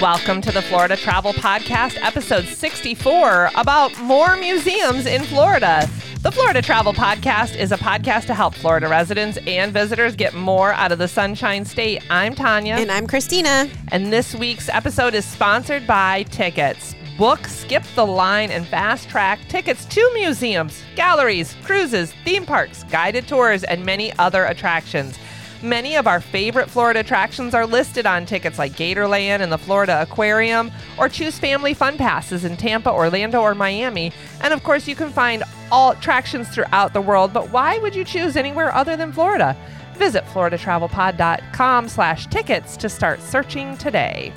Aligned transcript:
Welcome 0.00 0.40
to 0.42 0.52
the 0.52 0.62
Florida 0.62 0.96
Travel 0.96 1.32
Podcast, 1.32 1.98
episode 2.00 2.44
64, 2.44 3.50
about 3.56 3.98
more 3.98 4.36
museums 4.36 5.06
in 5.06 5.24
Florida. 5.24 5.90
The 6.22 6.30
Florida 6.30 6.62
Travel 6.62 6.92
Podcast 6.92 7.56
is 7.56 7.72
a 7.72 7.76
podcast 7.76 8.26
to 8.26 8.34
help 8.34 8.54
Florida 8.54 8.86
residents 8.86 9.38
and 9.48 9.72
visitors 9.72 10.14
get 10.14 10.34
more 10.34 10.72
out 10.72 10.92
of 10.92 10.98
the 10.98 11.08
Sunshine 11.08 11.64
State. 11.64 12.04
I'm 12.10 12.36
Tanya. 12.36 12.74
And 12.74 12.92
I'm 12.92 13.08
Christina. 13.08 13.68
And 13.88 14.12
this 14.12 14.36
week's 14.36 14.68
episode 14.68 15.14
is 15.14 15.24
sponsored 15.24 15.84
by 15.84 16.22
Tiqets. 16.24 16.94
Book, 17.18 17.44
skip 17.48 17.82
the 17.96 18.06
line, 18.06 18.52
and 18.52 18.68
fast 18.68 19.08
track 19.08 19.40
tickets 19.48 19.84
to 19.86 20.10
museums, 20.14 20.80
galleries, 20.94 21.56
cruises, 21.64 22.12
theme 22.24 22.46
parks, 22.46 22.84
guided 22.84 23.26
tours, 23.26 23.64
and 23.64 23.84
many 23.84 24.16
other 24.18 24.44
attractions. 24.44 25.18
Many 25.62 25.96
of 25.96 26.06
our 26.06 26.20
favorite 26.20 26.70
Florida 26.70 27.00
attractions 27.00 27.52
are 27.52 27.66
listed 27.66 28.06
on 28.06 28.26
Tiqets 28.26 28.58
like 28.58 28.72
Gatorland 28.72 29.40
and 29.40 29.50
the 29.50 29.58
Florida 29.58 30.00
Aquarium, 30.02 30.70
or 30.98 31.08
choose 31.08 31.36
family 31.36 31.74
fun 31.74 31.96
passes 31.96 32.44
in 32.44 32.56
Tampa, 32.56 32.92
Orlando, 32.92 33.40
or 33.40 33.56
Miami. 33.56 34.12
And 34.40 34.54
of 34.54 34.62
course, 34.62 34.86
you 34.86 34.94
can 34.94 35.10
find 35.10 35.42
all 35.72 35.90
attractions 35.90 36.48
throughout 36.48 36.92
the 36.92 37.00
world, 37.00 37.32
but 37.32 37.50
why 37.50 37.78
would 37.78 37.94
you 37.94 38.04
choose 38.04 38.36
anywhere 38.36 38.72
other 38.72 38.96
than 38.96 39.12
Florida? 39.12 39.56
Visit 39.96 40.24
floridatravelpod.com 40.26 41.88
slash 41.88 42.28
tickets 42.28 42.76
to 42.76 42.88
start 42.88 43.20
searching 43.20 43.76
today. 43.78 44.32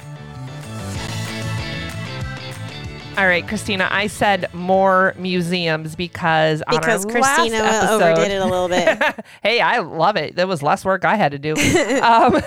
All 3.17 3.27
right, 3.27 3.45
Christina, 3.45 3.89
I 3.91 4.07
said 4.07 4.51
more 4.53 5.13
museums 5.17 5.95
because 5.95 6.61
on 6.63 6.79
Because 6.79 7.05
our 7.05 7.11
Christina 7.11 7.59
last 7.59 7.83
episode, 7.83 8.01
overdid 8.13 8.31
it 8.31 8.41
a 8.41 8.45
little 8.45 8.69
bit. 8.69 9.25
hey, 9.43 9.59
I 9.59 9.79
love 9.79 10.15
it. 10.15 10.35
There 10.37 10.47
was 10.47 10.63
less 10.63 10.85
work 10.85 11.03
I 11.03 11.15
had 11.15 11.33
to 11.33 11.37
do. 11.37 11.51
um, 11.55 11.55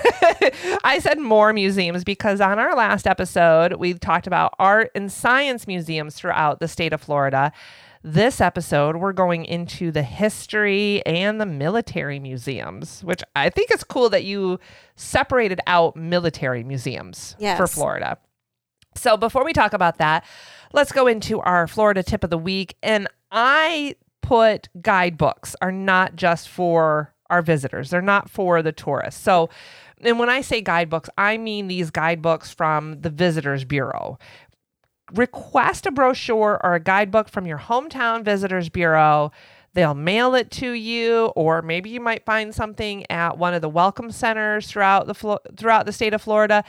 I 0.83 0.99
said 1.01 1.19
more 1.19 1.53
museums 1.53 2.03
because 2.03 2.41
on 2.41 2.57
our 2.57 2.75
last 2.75 3.05
episode, 3.05 3.73
we 3.73 3.93
talked 3.93 4.25
about 4.25 4.55
art 4.57 4.91
and 4.95 5.11
science 5.11 5.67
museums 5.67 6.15
throughout 6.15 6.59
the 6.59 6.67
state 6.67 6.93
of 6.93 7.01
Florida. 7.01 7.51
This 8.03 8.41
episode, 8.41 8.97
we're 8.97 9.13
going 9.13 9.45
into 9.45 9.91
the 9.91 10.03
history 10.03 11.05
and 11.05 11.39
the 11.39 11.45
military 11.45 12.19
museums, 12.19 13.03
which 13.03 13.23
I 13.35 13.49
think 13.49 13.69
it's 13.71 13.83
cool 13.83 14.09
that 14.09 14.23
you 14.23 14.59
separated 14.95 15.59
out 15.67 15.95
military 15.95 16.63
museums 16.63 17.35
for 17.57 17.67
Florida. 17.67 18.17
So 18.95 19.17
before 19.17 19.45
we 19.45 19.53
talk 19.53 19.73
about 19.73 19.97
that, 19.97 20.25
let's 20.73 20.91
go 20.91 21.07
into 21.07 21.39
our 21.41 21.67
Florida 21.67 22.03
tip 22.03 22.23
of 22.23 22.29
the 22.29 22.37
week. 22.37 22.75
And 22.81 23.07
I 23.31 23.95
put 24.21 24.69
guidebooks 24.81 25.55
are 25.61 25.71
not 25.71 26.15
just 26.15 26.49
for 26.49 27.13
our 27.29 27.41
visitors, 27.41 27.89
they're 27.89 28.01
not 28.01 28.29
for 28.29 28.61
the 28.61 28.71
tourists. 28.71 29.21
So, 29.21 29.49
and 30.01 30.19
when 30.19 30.29
I 30.29 30.41
say 30.41 30.61
guidebooks, 30.61 31.09
I 31.17 31.37
mean 31.37 31.67
these 31.67 31.89
guidebooks 31.89 32.51
from 32.51 33.01
the 33.01 33.09
Visitors 33.09 33.65
Bureau. 33.65 34.19
Request 35.13 35.85
a 35.85 35.91
brochure 35.91 36.59
or 36.63 36.75
a 36.75 36.79
guidebook 36.79 37.29
from 37.29 37.45
your 37.45 37.57
hometown 37.59 38.23
Visitors 38.23 38.69
Bureau. 38.69 39.31
They'll 39.73 39.93
mail 39.93 40.35
it 40.35 40.51
to 40.51 40.71
you, 40.71 41.25
or 41.35 41.61
maybe 41.61 41.89
you 41.89 41.99
might 41.99 42.25
find 42.25 42.55
something 42.55 43.09
at 43.11 43.37
one 43.37 43.53
of 43.53 43.61
the 43.61 43.69
welcome 43.69 44.11
centers 44.11 44.67
throughout 44.67 45.07
the 45.07 45.39
throughout 45.57 45.85
the 45.85 45.91
state 45.91 46.13
of 46.13 46.21
Florida 46.21 46.63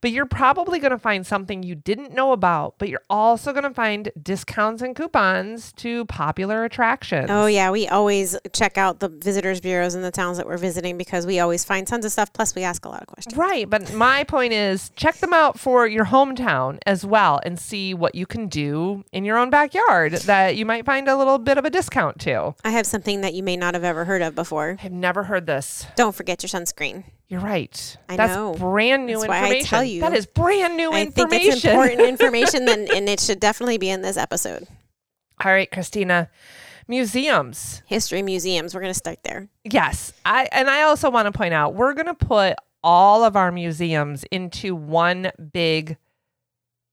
but 0.00 0.10
you're 0.10 0.26
probably 0.26 0.78
going 0.78 0.90
to 0.90 0.98
find 0.98 1.26
something 1.26 1.62
you 1.62 1.74
didn't 1.74 2.12
know 2.12 2.32
about, 2.32 2.74
but 2.78 2.88
you're 2.88 3.02
also 3.10 3.52
going 3.52 3.64
to 3.64 3.74
find 3.74 4.10
discounts 4.20 4.82
and 4.82 4.94
coupons 4.94 5.72
to 5.74 6.04
popular 6.06 6.64
attractions. 6.64 7.28
oh, 7.30 7.46
yeah. 7.46 7.70
We 7.70 7.88
always 7.88 8.36
check 8.52 8.78
out 8.78 9.00
the 9.00 9.08
visitors 9.08 9.60
bureaus 9.60 9.94
in 9.94 10.02
the 10.02 10.10
towns 10.10 10.36
that 10.36 10.46
we're 10.46 10.56
visiting 10.58 10.96
because 10.98 11.26
we 11.26 11.40
always 11.40 11.64
find 11.64 11.86
tons 11.86 12.04
of 12.04 12.12
stuff. 12.12 12.32
Plus, 12.32 12.54
we 12.54 12.62
ask 12.62 12.84
a 12.84 12.88
lot 12.88 13.00
of 13.02 13.06
questions. 13.08 13.36
Right, 13.36 13.68
but 13.68 13.92
my 13.92 14.24
point 14.24 14.52
is 14.52 14.90
check 14.96 15.16
them 15.18 15.32
out 15.32 15.58
for 15.58 15.86
your 15.86 16.06
hometown 16.06 16.78
as 16.86 17.04
well 17.04 17.40
and 17.44 17.58
see 17.58 17.94
what 17.94 18.14
you 18.14 18.26
can 18.26 18.48
do 18.48 19.04
in 19.12 19.24
your 19.24 19.36
own 19.38 19.50
backyard 19.50 20.12
that 20.12 20.56
you 20.56 20.64
might 20.66 20.84
find 20.84 21.08
a 21.08 21.16
little 21.16 21.38
bit 21.38 21.58
of 21.58 21.64
a 21.64 21.70
discount 21.70 22.18
to. 22.20 22.54
I 22.64 22.70
have 22.70 22.86
something 22.86 23.20
that 23.20 23.34
you 23.34 23.42
may 23.42 23.56
not 23.56 23.74
have 23.74 23.84
ever 23.84 24.04
heard 24.04 24.22
of 24.22 24.34
before. 24.34 24.76
I've 24.82 24.92
never 24.92 25.24
heard 25.24 25.46
this. 25.46 25.86
Don't 25.96 26.14
forget 26.14 26.42
your 26.42 26.48
sunscreen. 26.48 27.04
You're 27.28 27.40
right. 27.40 27.96
I 28.08 28.16
That's 28.16 28.34
know. 28.34 28.54
brand 28.54 29.06
new 29.06 29.18
That's 29.18 29.28
why 29.28 29.36
I 29.36 29.42
information. 29.44 29.66
tell 29.68 29.84
you. 29.84 30.00
That 30.00 30.14
is 30.14 30.26
brand 30.26 30.76
new 30.76 30.90
I 30.92 31.02
information. 31.02 31.28
think 31.30 31.54
it's 31.54 31.64
important 31.64 32.00
information, 32.08 32.64
then, 32.64 32.88
and 32.94 33.08
it 33.08 33.20
should 33.20 33.38
definitely 33.38 33.76
be 33.78 33.90
in 33.90 34.00
this 34.00 34.16
episode. 34.16 34.66
All 35.44 35.52
right, 35.52 35.70
Christina. 35.70 36.30
Museums. 36.88 37.82
History 37.84 38.22
museums. 38.22 38.74
We're 38.74 38.80
going 38.80 38.92
to 38.94 38.98
start 38.98 39.22
there. 39.24 39.48
Yes. 39.62 40.14
I 40.24 40.48
and 40.52 40.70
I 40.70 40.82
also 40.82 41.10
want 41.10 41.26
to 41.26 41.32
point 41.32 41.52
out 41.52 41.74
we're 41.74 41.92
going 41.92 42.06
to 42.06 42.14
put 42.14 42.56
all 42.82 43.24
of 43.24 43.36
our 43.36 43.52
museums 43.52 44.24
into 44.30 44.74
one 44.74 45.30
big 45.52 45.98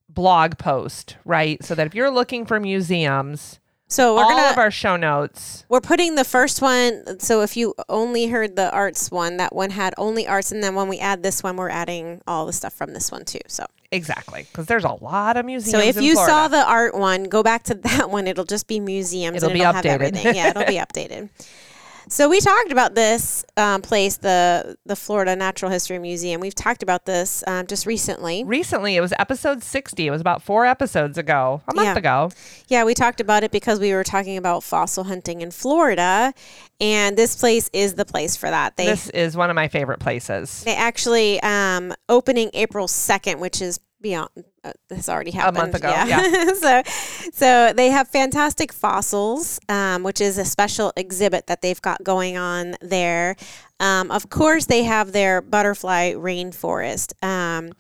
blog 0.10 0.58
post, 0.58 1.16
right? 1.24 1.64
So 1.64 1.76
that 1.76 1.88
if 1.88 1.96
you're 1.96 2.12
looking 2.12 2.46
for 2.46 2.60
museums, 2.60 3.60
So 3.88 4.16
we're 4.16 4.24
all 4.24 4.30
gonna 4.32 4.52
of 4.52 4.58
our 4.58 4.72
show 4.72 4.96
notes. 4.96 5.64
We're 5.70 5.80
putting 5.82 6.16
the 6.16 6.24
first 6.24 6.62
one. 6.62 7.20
So 7.20 7.42
if 7.42 7.56
you 7.56 7.76
only 7.88 8.28
heard 8.28 8.56
the 8.56 8.72
arts 8.72 9.12
one, 9.12 9.38
that 9.38 9.54
one 9.56 9.70
had 9.70 9.94
only 9.98 10.28
arts, 10.28 10.52
and 10.52 10.64
then 10.64 10.74
when 10.76 10.88
we 10.88 10.98
add 11.00 11.22
this 11.22 11.44
one, 11.44 11.56
we're 11.56 11.70
adding 11.70 12.22
all 12.28 12.46
the 12.48 12.54
stuff 12.54 12.74
from 12.74 12.94
this 12.94 13.12
one 13.12 13.26
too. 13.26 13.40
So, 13.48 13.66
Exactly, 13.92 14.48
because 14.52 14.66
there's 14.66 14.84
a 14.84 14.98
lot 15.04 15.38
of 15.38 15.46
museums. 15.46 15.72
so 15.72 15.80
if 15.80 16.02
you 16.02 16.14
Florida. 16.14 16.32
saw 16.34 16.48
the 16.48 16.68
art 16.68 16.96
one, 16.98 17.26
go 17.26 17.44
back 17.44 17.64
to 17.64 17.76
that 17.84 18.10
one. 18.10 18.26
It'll 18.28 18.44
just 18.44 18.68
be 18.68 18.80
museums. 18.80 19.38
It'll 19.38 19.50
and 19.50 19.54
be 19.54 19.62
it'll 19.62 19.74
have 19.74 19.86
updated. 19.86 19.90
everything. 19.90 20.36
Yeah, 20.36 20.50
it'll 20.50 20.66
be 20.66 20.74
updated. 20.78 21.30
So 22.08 22.30
we 22.30 22.40
talked 22.40 22.72
about 22.72 22.94
this 22.94 23.44
um, 23.58 23.82
place, 23.82 24.18
the 24.18 24.78
the 24.86 24.96
Florida 24.96 25.36
Natural 25.36 25.72
History 25.72 25.98
Museum. 25.98 26.40
We've 26.40 26.54
talked 26.54 26.84
about 26.84 27.06
this 27.06 27.44
um, 27.48 27.66
just 27.66 27.86
recently. 27.88 28.44
recently, 28.44 28.96
it 28.96 29.02
was 29.02 29.12
episode 29.18 29.64
60. 29.64 30.06
It 30.06 30.12
was 30.12 30.22
about 30.22 30.44
four 30.44 30.66
episodes 30.66 31.18
ago, 31.18 31.62
a 31.68 31.74
month 31.74 31.88
Yeah. 31.88 31.98
ago. 31.98 32.32
Yeah, 32.68 32.84
we 32.84 32.94
talked 32.94 33.22
about 33.22 33.44
it 33.44 33.52
because 33.52 33.80
we 33.80 33.92
were 33.94 34.04
talking 34.04 34.38
about 34.38 34.64
fossil 34.64 35.06
hunting 35.06 35.42
in 35.42 35.50
Florida, 35.52 36.34
and 36.80 37.18
this 37.18 37.36
place 37.36 37.70
is 37.74 37.96
the 37.96 38.06
place 38.06 38.36
for 38.36 38.50
that. 38.52 38.78
They 38.78 38.86
This 38.86 39.10
is 39.10 39.36
one 39.36 39.50
of 39.50 39.56
my 39.56 39.68
favorite 39.68 40.00
places. 40.00 40.64
They 40.64 40.76
actually 40.76 41.42
um, 41.42 41.94
opening 42.08 42.52
April 42.54 42.88
second, 42.88 43.40
which 43.40 43.62
is 43.62 43.80
beyond. 44.06 44.30
Uh, 44.64 44.72
this 44.88 45.10
already 45.10 45.32
happened 45.32 45.58
a 45.58 45.62
month 45.62 45.74
ago, 45.74 45.90
yeah. 45.90 46.54
so, 46.54 46.84
so 47.34 47.74
they 47.74 47.90
have 47.90 48.08
fantastic 48.08 48.72
fossils, 48.72 49.60
um, 49.68 50.04
which 50.04 50.22
is 50.22 50.38
a 50.38 50.46
special 50.46 50.94
exhibit 50.96 51.48
that 51.48 51.64
they've 51.64 51.82
got 51.82 52.04
going 52.04 52.38
on 52.38 52.76
there. 52.82 53.36
Um, 53.80 54.12
of 54.12 54.30
course, 54.30 54.68
they 54.68 54.84
have 54.84 55.12
their 55.12 55.42
butterfly 55.42 56.14
rainforest, 56.14 57.14
um, 57.24 57.72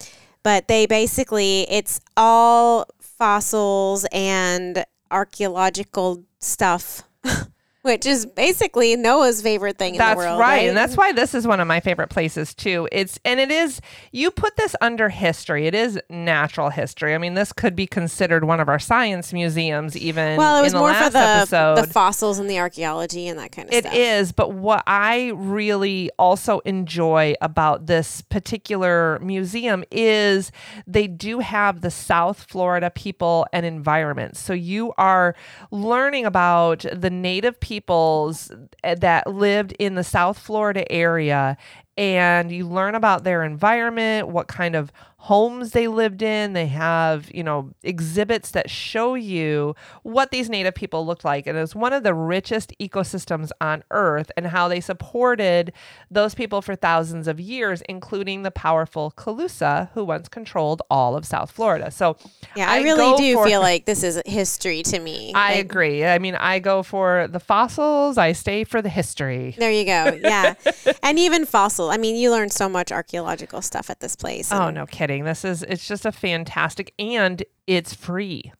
but 0.41 0.67
they 0.67 0.87
basically 0.87 1.69
it's 1.69 1.99
all 2.17 2.87
fossils 2.99 4.07
and 4.11 4.83
archaeological 5.11 6.23
stuff. 6.39 7.03
Which 7.85 8.07
is 8.07 8.25
basically 8.25 8.95
Noah's 8.95 9.43
favorite 9.43 9.77
thing 9.77 9.93
in 9.93 9.99
That's 9.99 10.19
the 10.19 10.25
world, 10.25 10.39
right. 10.39 10.57
right? 10.57 10.67
And 10.69 10.75
that's 10.75 10.97
why 10.97 11.11
this 11.11 11.35
is 11.35 11.45
one 11.45 11.59
of 11.59 11.67
my 11.67 11.79
favorite 11.79 12.09
places 12.09 12.55
too. 12.55 12.89
It's 12.91 13.19
and 13.23 13.39
it 13.39 13.51
is 13.51 13.79
you 14.11 14.31
put 14.31 14.55
this 14.57 14.75
under 14.81 15.09
history. 15.09 15.67
It 15.67 15.75
is 15.75 15.99
natural 16.09 16.71
history. 16.71 17.13
I 17.13 17.19
mean, 17.19 17.35
this 17.35 17.53
could 17.53 17.75
be 17.75 17.85
considered 17.85 18.43
one 18.43 18.59
of 18.59 18.69
our 18.69 18.79
science 18.79 19.31
museums 19.31 19.95
even 19.95 20.35
Well, 20.35 20.57
it 20.57 20.63
was 20.63 20.73
in 20.73 20.77
the 20.77 20.79
more 20.79 20.95
for 20.95 21.11
the 21.11 21.19
episode. 21.19 21.75
the 21.75 21.85
fossils 21.85 22.39
and 22.39 22.49
the 22.49 22.57
archaeology 22.57 23.27
and 23.27 23.37
that 23.37 23.51
kind 23.51 23.67
of 23.67 23.73
It 23.75 23.83
stuff. 23.83 23.93
It 23.93 23.99
is, 23.99 24.31
but 24.31 24.53
what 24.53 24.81
I 24.87 25.31
really 25.35 26.09
also 26.17 26.59
enjoy 26.61 27.35
about 27.39 27.85
this 27.85 28.21
particular 28.21 29.19
museum 29.19 29.83
is 29.91 30.51
they 30.87 31.05
do 31.05 31.37
have 31.37 31.81
the 31.81 31.91
South 31.91 32.45
Florida 32.49 32.89
people 32.89 33.45
and 33.53 33.63
environment. 33.63 34.37
So 34.37 34.53
you 34.53 34.91
are 34.97 35.35
learning 35.69 36.25
about 36.25 36.83
the 36.91 37.11
native 37.11 37.59
peoples 37.75 38.51
eh, 38.83 38.95
that 38.95 39.27
lived 39.27 39.73
in 39.79 39.95
the 39.95 40.03
South 40.03 40.39
Florida 40.39 40.89
area 40.89 41.57
and 41.97 42.51
you 42.51 42.67
learn 42.67 42.95
about 42.95 43.23
their 43.23 43.43
environment, 43.43 44.29
what 44.29 44.47
kind 44.47 44.75
of 44.75 44.91
homes 45.25 45.71
they 45.71 45.87
lived 45.87 46.21
in. 46.21 46.53
They 46.53 46.67
have, 46.67 47.33
you 47.33 47.43
know, 47.43 47.71
exhibits 47.83 48.51
that 48.51 48.69
show 48.69 49.15
you 49.15 49.75
what 50.03 50.29
these 50.29 50.49
native 50.51 50.75
people 50.75 51.03
looked 51.05 51.25
like. 51.25 51.47
And 51.47 51.57
it's 51.57 51.73
one 51.73 51.93
of 51.93 52.03
the 52.03 52.13
richest 52.13 52.73
ecosystems 52.79 53.49
on 53.59 53.83
earth 53.89 54.31
and 54.37 54.45
how 54.47 54.67
they 54.67 54.79
supported 54.79 55.73
those 56.11 56.35
people 56.35 56.61
for 56.61 56.75
thousands 56.75 57.27
of 57.27 57.39
years, 57.39 57.81
including 57.89 58.43
the 58.43 58.51
powerful 58.51 59.11
Calusa, 59.17 59.89
who 59.93 60.05
once 60.05 60.27
controlled 60.29 60.83
all 60.91 61.15
of 61.15 61.25
South 61.25 61.49
Florida. 61.49 61.89
So 61.89 62.17
Yeah, 62.55 62.69
I, 62.69 62.83
go 62.83 62.95
really 62.95 63.17
do 63.17 63.33
for- 63.35 63.45
feel 63.47 63.61
like 63.61 63.85
this 63.85 64.03
is 64.03 64.21
history 64.27 64.83
to 64.83 64.99
me. 64.99 65.31
I 65.33 65.55
Like, 65.55 65.65
agree. 65.65 66.05
I 66.05 66.19
mean, 66.19 66.35
I 66.35 66.59
go 66.59 66.83
for 66.83 67.27
the 67.27 67.39
fossils, 67.39 68.19
I 68.19 68.33
stay 68.33 68.63
for 68.63 68.81
the 68.81 68.89
history. 68.89 69.55
There 69.57 69.71
you 69.71 69.85
go. 69.85 70.19
Yeah, 70.21 70.53
and 71.03 71.17
even 71.17 71.45
fossil. 71.45 71.89
I 71.89 71.97
mean, 71.97 72.15
you 72.15 72.29
learn 72.29 72.49
so 72.51 72.69
much 72.69 72.91
archaeological 72.91 73.61
stuff 73.63 73.89
at 73.89 74.01
this 74.01 74.15
place. 74.15 74.51
Oh 74.51 74.69
no 74.69 74.85
kidding. 74.85 75.14
This 75.23 75.45
is 75.45 75.63
it's 75.63 75.87
just 75.87 76.05
a 76.05 76.11
fantastic 76.11 76.93
and 76.99 77.43
it's 77.67 77.93
free. 77.93 78.51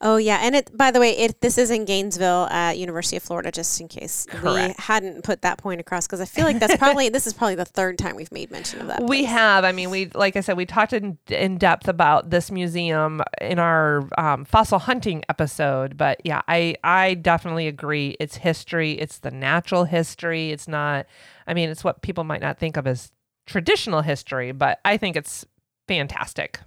Oh 0.00 0.18
yeah, 0.18 0.40
and 0.42 0.54
it. 0.54 0.76
By 0.76 0.90
the 0.90 1.00
way, 1.00 1.16
it 1.16 1.40
this 1.40 1.56
is 1.56 1.70
in 1.70 1.86
Gainesville 1.86 2.46
at 2.50 2.76
University 2.76 3.16
of 3.16 3.22
Florida, 3.22 3.50
just 3.50 3.80
in 3.80 3.88
case 3.88 4.26
Correct. 4.28 4.78
we 4.78 4.84
hadn't 4.84 5.24
put 5.24 5.40
that 5.42 5.56
point 5.58 5.80
across, 5.80 6.06
because 6.06 6.20
I 6.20 6.26
feel 6.26 6.44
like 6.44 6.58
that's 6.58 6.76
probably 6.76 7.08
this 7.16 7.26
is 7.26 7.32
probably 7.32 7.54
the 7.54 7.64
third 7.64 7.96
time 7.96 8.14
we've 8.14 8.30
made 8.30 8.50
mention 8.50 8.82
of 8.82 8.88
that. 8.88 9.02
We 9.04 9.24
have. 9.24 9.64
I 9.64 9.72
mean, 9.72 9.88
we 9.90 10.10
like 10.14 10.36
I 10.36 10.40
said, 10.40 10.56
we 10.56 10.66
talked 10.66 10.92
in, 10.92 11.16
in 11.28 11.56
depth 11.56 11.88
about 11.88 12.28
this 12.28 12.50
museum 12.50 13.22
in 13.40 13.58
our 13.58 14.06
um, 14.18 14.44
fossil 14.44 14.80
hunting 14.80 15.24
episode. 15.30 15.96
But 15.96 16.20
yeah, 16.24 16.42
I 16.46 16.76
I 16.84 17.14
definitely 17.14 17.66
agree. 17.66 18.16
It's 18.20 18.36
history. 18.36 18.92
It's 18.92 19.18
the 19.18 19.30
natural 19.30 19.84
history. 19.84 20.50
It's 20.50 20.68
not. 20.68 21.06
I 21.46 21.54
mean, 21.54 21.70
it's 21.70 21.82
what 21.82 22.02
people 22.02 22.24
might 22.24 22.42
not 22.42 22.58
think 22.58 22.76
of 22.76 22.86
as 22.86 23.12
traditional 23.46 24.02
history, 24.02 24.52
but 24.52 24.78
I 24.84 24.98
think 24.98 25.16
it's 25.16 25.46
fantastic. 25.88 26.60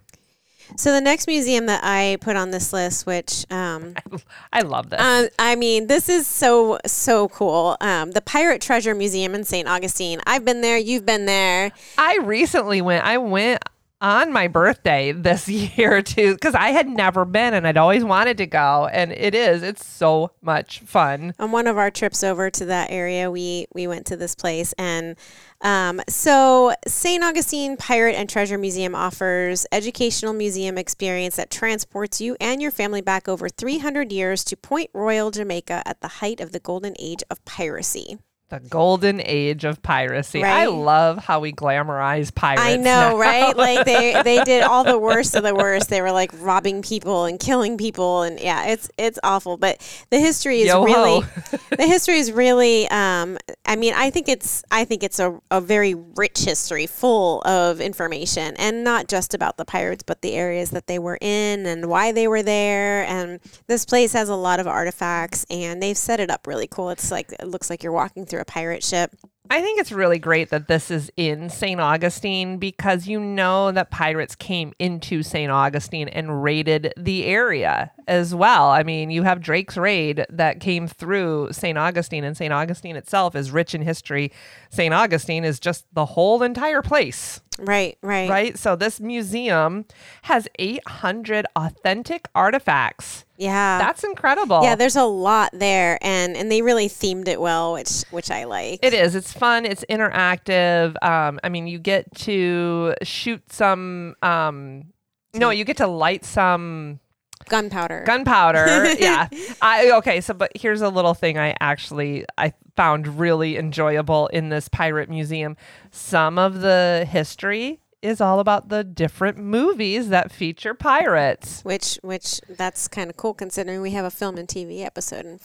So 0.77 0.91
the 0.91 1.01
next 1.01 1.27
museum 1.27 1.65
that 1.65 1.81
I 1.83 2.17
put 2.21 2.35
on 2.35 2.51
this 2.51 2.71
list, 2.71 3.05
which 3.07 3.45
um, 3.49 3.95
I 4.53 4.61
love 4.61 4.89
this. 4.89 5.01
um, 5.01 5.27
I 5.39 5.55
mean, 5.55 5.87
this 5.87 6.09
is 6.09 6.27
so 6.27 6.77
so 6.85 7.27
cool. 7.29 7.75
Um, 7.81 8.11
the 8.11 8.21
Pirate 8.21 8.61
Treasure 8.61 8.93
Museum 8.93 9.33
in 9.33 9.43
St. 9.43 9.67
Augustine. 9.67 10.21
I've 10.27 10.45
been 10.45 10.61
there. 10.61 10.77
You've 10.77 11.05
been 11.05 11.25
there. 11.25 11.71
I 11.97 12.17
recently 12.17 12.81
went. 12.81 13.03
I 13.03 13.17
went 13.17 13.63
on 14.01 14.31
my 14.31 14.47
birthday 14.47 15.11
this 15.11 15.47
year 15.77 16.01
too 16.01 16.33
because 16.33 16.55
I 16.55 16.69
had 16.69 16.87
never 16.87 17.25
been 17.25 17.53
and 17.53 17.67
I'd 17.67 17.77
always 17.77 18.03
wanted 18.03 18.37
to 18.37 18.45
go, 18.45 18.87
and 18.91 19.11
it 19.11 19.35
is. 19.35 19.63
It's 19.63 19.85
so 19.85 20.31
much 20.41 20.79
fun. 20.79 21.33
On 21.39 21.51
one 21.51 21.67
of 21.67 21.77
our 21.77 21.91
trips 21.91 22.23
over 22.23 22.49
to 22.49 22.65
that 22.65 22.91
area, 22.91 23.29
we 23.29 23.67
we 23.73 23.87
went 23.87 24.05
to 24.07 24.17
this 24.17 24.35
place, 24.35 24.73
and 24.77 25.15
um, 25.61 26.01
so 26.07 26.73
St. 26.87 27.23
Augustine 27.23 27.75
Pirate 27.75 28.15
and 28.15 28.29
Treasure 28.29 28.57
Museum 28.57 28.95
offers 28.95 29.65
educational 29.71 30.33
museum 30.33 30.77
experience 30.77 31.35
that 31.35 31.51
transports 31.51 32.21
you 32.21 32.37
and 32.39 32.61
your 32.61 32.71
family 32.71 33.01
back 33.01 33.27
over 33.27 33.49
300 33.49 34.11
years 34.11 34.43
to 34.45 34.55
Port 34.55 34.87
Royal, 34.93 35.31
Jamaica, 35.31 35.83
at 35.85 35.99
the 36.01 36.07
height 36.07 36.39
of 36.39 36.53
the 36.53 36.59
golden 36.59 36.95
age 36.97 37.23
of 37.29 37.43
piracy. 37.43 38.19
The 38.49 38.59
golden 38.59 39.21
age 39.23 39.63
of 39.63 39.83
piracy. 39.83 40.43
I 40.43 40.65
love 40.65 41.19
how 41.19 41.39
we 41.39 41.53
glamorize 41.53 42.33
pirates. 42.33 42.63
I 42.63 42.77
now. 42.77 43.11
know, 43.11 43.17
right? 43.17 43.55
Like 43.59 43.85
they 43.85 44.19
they 44.23 44.43
did 44.43 44.63
all 44.63 44.83
the 44.83 44.97
worst 44.97 45.35
of 45.35 45.43
the 45.43 45.53
worst. 45.53 45.89
They 45.89 46.01
were 46.01 46.11
like 46.11 46.31
robbing 46.39 46.81
people 46.81 47.25
and 47.25 47.39
killing 47.39 47.77
people, 47.77 48.23
and 48.23 48.39
yeah, 48.39 48.67
it's 48.67 48.89
it's 48.97 49.19
awful. 49.21 49.57
But 49.57 49.81
the 50.09 50.19
history 50.19 50.61
is 50.61 50.67
Yo 50.67 50.83
really 50.83 51.21
the 51.77 51.85
history 51.85 52.17
is 52.17 52.31
really. 52.31 52.89
Um, 52.89 53.37
I 53.65 53.75
mean, 53.75 53.93
I 53.95 54.09
think 54.09 54.29
it's 54.29 54.63
I 54.71 54.85
think 54.85 55.03
it's 55.03 55.19
a, 55.19 55.39
a 55.51 55.61
very 55.61 55.93
rich 55.93 56.39
history, 56.39 56.87
full 56.87 57.41
of 57.41 57.81
information, 57.81 58.55
and 58.57 58.83
not 58.83 59.07
just 59.07 59.33
about 59.33 59.57
the 59.57 59.65
pirates, 59.65 60.03
but 60.03 60.21
the 60.21 60.33
areas 60.33 60.71
that 60.71 60.87
they 60.87 60.97
were 60.97 61.17
in 61.21 61.65
and 61.65 61.87
why 61.87 62.11
they 62.11 62.27
were 62.27 62.41
there. 62.41 63.05
And 63.05 63.39
this 63.67 63.85
place 63.85 64.13
has 64.13 64.29
a 64.29 64.35
lot 64.35 64.59
of 64.59 64.67
artifacts, 64.67 65.45
and 65.51 65.83
they've 65.83 65.97
set 65.97 66.19
it 66.19 66.31
up 66.31 66.47
really 66.47 66.67
cool. 66.67 66.89
It's 66.89 67.11
like 67.11 67.31
it 67.33 67.47
looks 67.47 67.69
like 67.69 67.83
you're 67.83 67.91
walking 67.91 68.25
through 68.25 68.38
a 68.39 68.45
pirate 68.45 68.83
ship. 68.83 69.15
I 69.51 69.61
think 69.61 69.79
it's 69.79 69.91
really 69.91 70.19
great 70.19 70.49
that 70.49 70.67
this 70.67 70.91
is 70.91 71.11
in 71.17 71.49
St. 71.49 71.79
Augustine 71.79 72.57
because 72.57 73.07
you 73.07 73.19
know 73.19 73.71
that 73.71 73.89
pirates 73.89 74.35
came 74.35 74.73
into 74.77 75.23
St. 75.23 75.49
Augustine 75.51 76.07
and 76.07 76.43
raided 76.43 76.93
the 76.97 77.25
area 77.25 77.91
as 78.07 78.35
well. 78.35 78.69
I 78.69 78.83
mean, 78.83 79.09
you 79.09 79.23
have 79.23 79.39
Drake's 79.39 79.77
raid 79.77 80.25
that 80.29 80.59
came 80.59 80.87
through 80.87 81.49
St. 81.51 81.77
Augustine, 81.77 82.23
and 82.23 82.37
St. 82.37 82.51
Augustine 82.53 82.95
itself 82.95 83.35
is 83.35 83.49
rich 83.51 83.73
in 83.73 83.81
history. 83.81 84.31
St. 84.69 84.93
Augustine 84.93 85.43
is 85.43 85.59
just 85.59 85.85
the 85.93 86.05
whole 86.05 86.43
entire 86.43 86.81
place. 86.81 87.41
Right, 87.61 87.97
right, 88.01 88.29
right? 88.29 88.57
So 88.57 88.75
this 88.75 88.99
museum 89.01 89.85
has 90.23 90.47
800 90.59 91.45
authentic 91.55 92.27
artifacts. 92.33 93.25
Yeah, 93.37 93.77
That's 93.79 94.03
incredible. 94.03 94.63
Yeah, 94.63 94.75
there's 94.75 94.95
a 94.97 95.05
lot 95.05 95.51
there, 95.53 95.97
and 96.01 96.35
and 96.35 96.51
they 96.51 96.61
really 96.61 96.87
themed 96.89 97.29
it 97.29 97.39
well, 97.39 97.71
which 97.73 98.03
which 98.11 98.31
I 98.31 98.43
like. 98.43 98.79
it 98.83 98.93
is. 98.93 99.15
It's 99.15 99.28
fun. 99.33 99.65
It's 99.65 99.83
interactive. 99.89 100.95
Um, 101.03 101.39
I 101.43 101.49
mean, 101.49 101.67
you 101.67 101.79
get 101.79 102.13
to 102.15 102.93
shoot 103.03 103.51
some. 103.51 104.15
Um, 104.21 104.85
no, 105.33 105.49
you 105.51 105.63
get 105.63 105.77
to 105.77 105.87
light 105.87 106.25
some 106.25 106.99
Gunpowder. 107.47 108.03
gunpowder. 108.05 108.93
yeah. 108.99 109.27
I 109.61 109.91
okay. 109.97 110.21
So, 110.21 110.33
but 110.33 110.51
here's 110.55 110.81
a 110.81 110.89
little 110.89 111.13
thing 111.13 111.37
I 111.37 111.55
actually 111.59 112.25
I 112.37 112.53
found 112.75 113.19
really 113.19 113.57
enjoyable 113.57 114.27
in 114.27 114.49
this 114.49 114.67
pirate 114.69 115.09
museum. 115.09 115.55
Some 115.91 116.37
of 116.37 116.61
the 116.61 117.07
history 117.09 117.79
is 118.01 118.21
all 118.21 118.39
about 118.39 118.69
the 118.69 118.83
different 118.83 119.37
movies 119.37 120.09
that 120.09 120.31
feature 120.31 120.73
pirates. 120.73 121.61
which 121.63 121.99
which 122.01 122.39
that's 122.49 122.87
kind 122.87 123.09
of 123.09 123.17
cool 123.17 123.33
considering 123.33 123.81
we 123.81 123.91
have 123.91 124.05
a 124.05 124.11
film 124.11 124.37
and 124.37 124.47
TV 124.47 124.85
episode. 124.85 125.25
And 125.25 125.39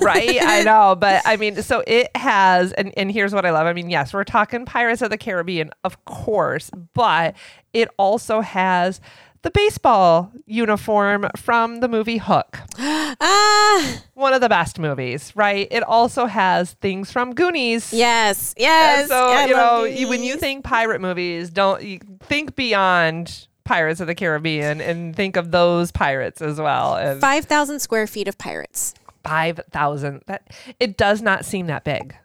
right? 0.00 0.38
I 0.40 0.62
know 0.64 0.94
but 0.94 1.22
i 1.24 1.36
mean 1.36 1.60
so 1.62 1.82
it 1.86 2.08
has 2.16 2.72
and, 2.72 2.92
and 2.96 3.10
here's 3.10 3.34
what 3.34 3.44
i 3.44 3.50
love. 3.50 3.66
I 3.66 3.72
mean 3.72 3.90
yes 3.90 4.12
we're 4.14 4.24
talking 4.24 4.64
pirates 4.64 5.02
of 5.02 5.10
the 5.10 5.18
caribbean 5.18 5.70
of 5.84 6.04
course 6.04 6.70
but 6.94 7.34
it 7.72 7.88
also 7.96 8.40
has 8.42 9.00
the 9.42 9.50
baseball 9.50 10.30
uniform 10.46 11.26
from 11.36 11.80
the 11.80 11.88
movie 11.88 12.18
hook. 12.18 12.58
Ah, 13.20 14.02
one 14.14 14.32
of 14.32 14.40
the 14.40 14.48
best 14.48 14.78
movies 14.78 15.32
right? 15.34 15.66
It 15.70 15.82
also 15.82 16.26
has 16.26 16.72
things 16.74 17.10
from 17.12 17.34
goonies. 17.34 17.92
Yes, 17.92 18.54
And 18.56 18.62
yes. 18.62 19.08
so 19.08 19.16
I 19.30 19.46
you 19.46 19.54
know 19.54 19.84
you- 19.84 20.08
when 20.08 20.22
you 20.22 20.36
think 20.36 20.64
pirate 20.64 21.00
movies 21.00 21.50
don't 21.50 21.82
you 21.82 21.98
think 22.20 22.54
beyond 22.56 23.46
pirates 23.64 24.00
of 24.00 24.06
the 24.06 24.14
caribbean 24.14 24.80
and 24.80 25.14
think 25.14 25.36
of 25.36 25.50
those 25.52 25.92
pirates 25.92 26.40
as 26.42 26.60
well 26.60 26.94
and 26.96 27.20
five 27.20 27.44
thousand 27.44 27.80
square 27.80 28.06
feet 28.06 28.28
of 28.28 28.38
pirates. 28.38 28.94
5000 29.24 30.22
that 30.26 30.50
it 30.80 30.96
does 30.96 31.22
not 31.22 31.44
seem 31.44 31.66
that 31.66 31.84
big 31.84 32.16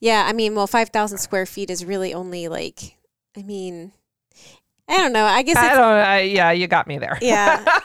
Yeah, 0.00 0.24
I 0.26 0.32
mean, 0.32 0.54
well, 0.54 0.66
five 0.66 0.90
thousand 0.90 1.18
square 1.18 1.46
feet 1.46 1.70
is 1.70 1.84
really 1.84 2.14
only 2.14 2.48
like, 2.48 2.96
I 3.36 3.42
mean, 3.42 3.92
I 4.88 4.96
don't 4.96 5.12
know. 5.12 5.24
I 5.24 5.42
guess 5.42 5.56
I 5.56 5.74
don't. 5.74 5.80
I, 5.80 6.20
yeah, 6.20 6.50
you 6.50 6.66
got 6.66 6.86
me 6.86 6.98
there. 6.98 7.18
yeah, 7.20 7.62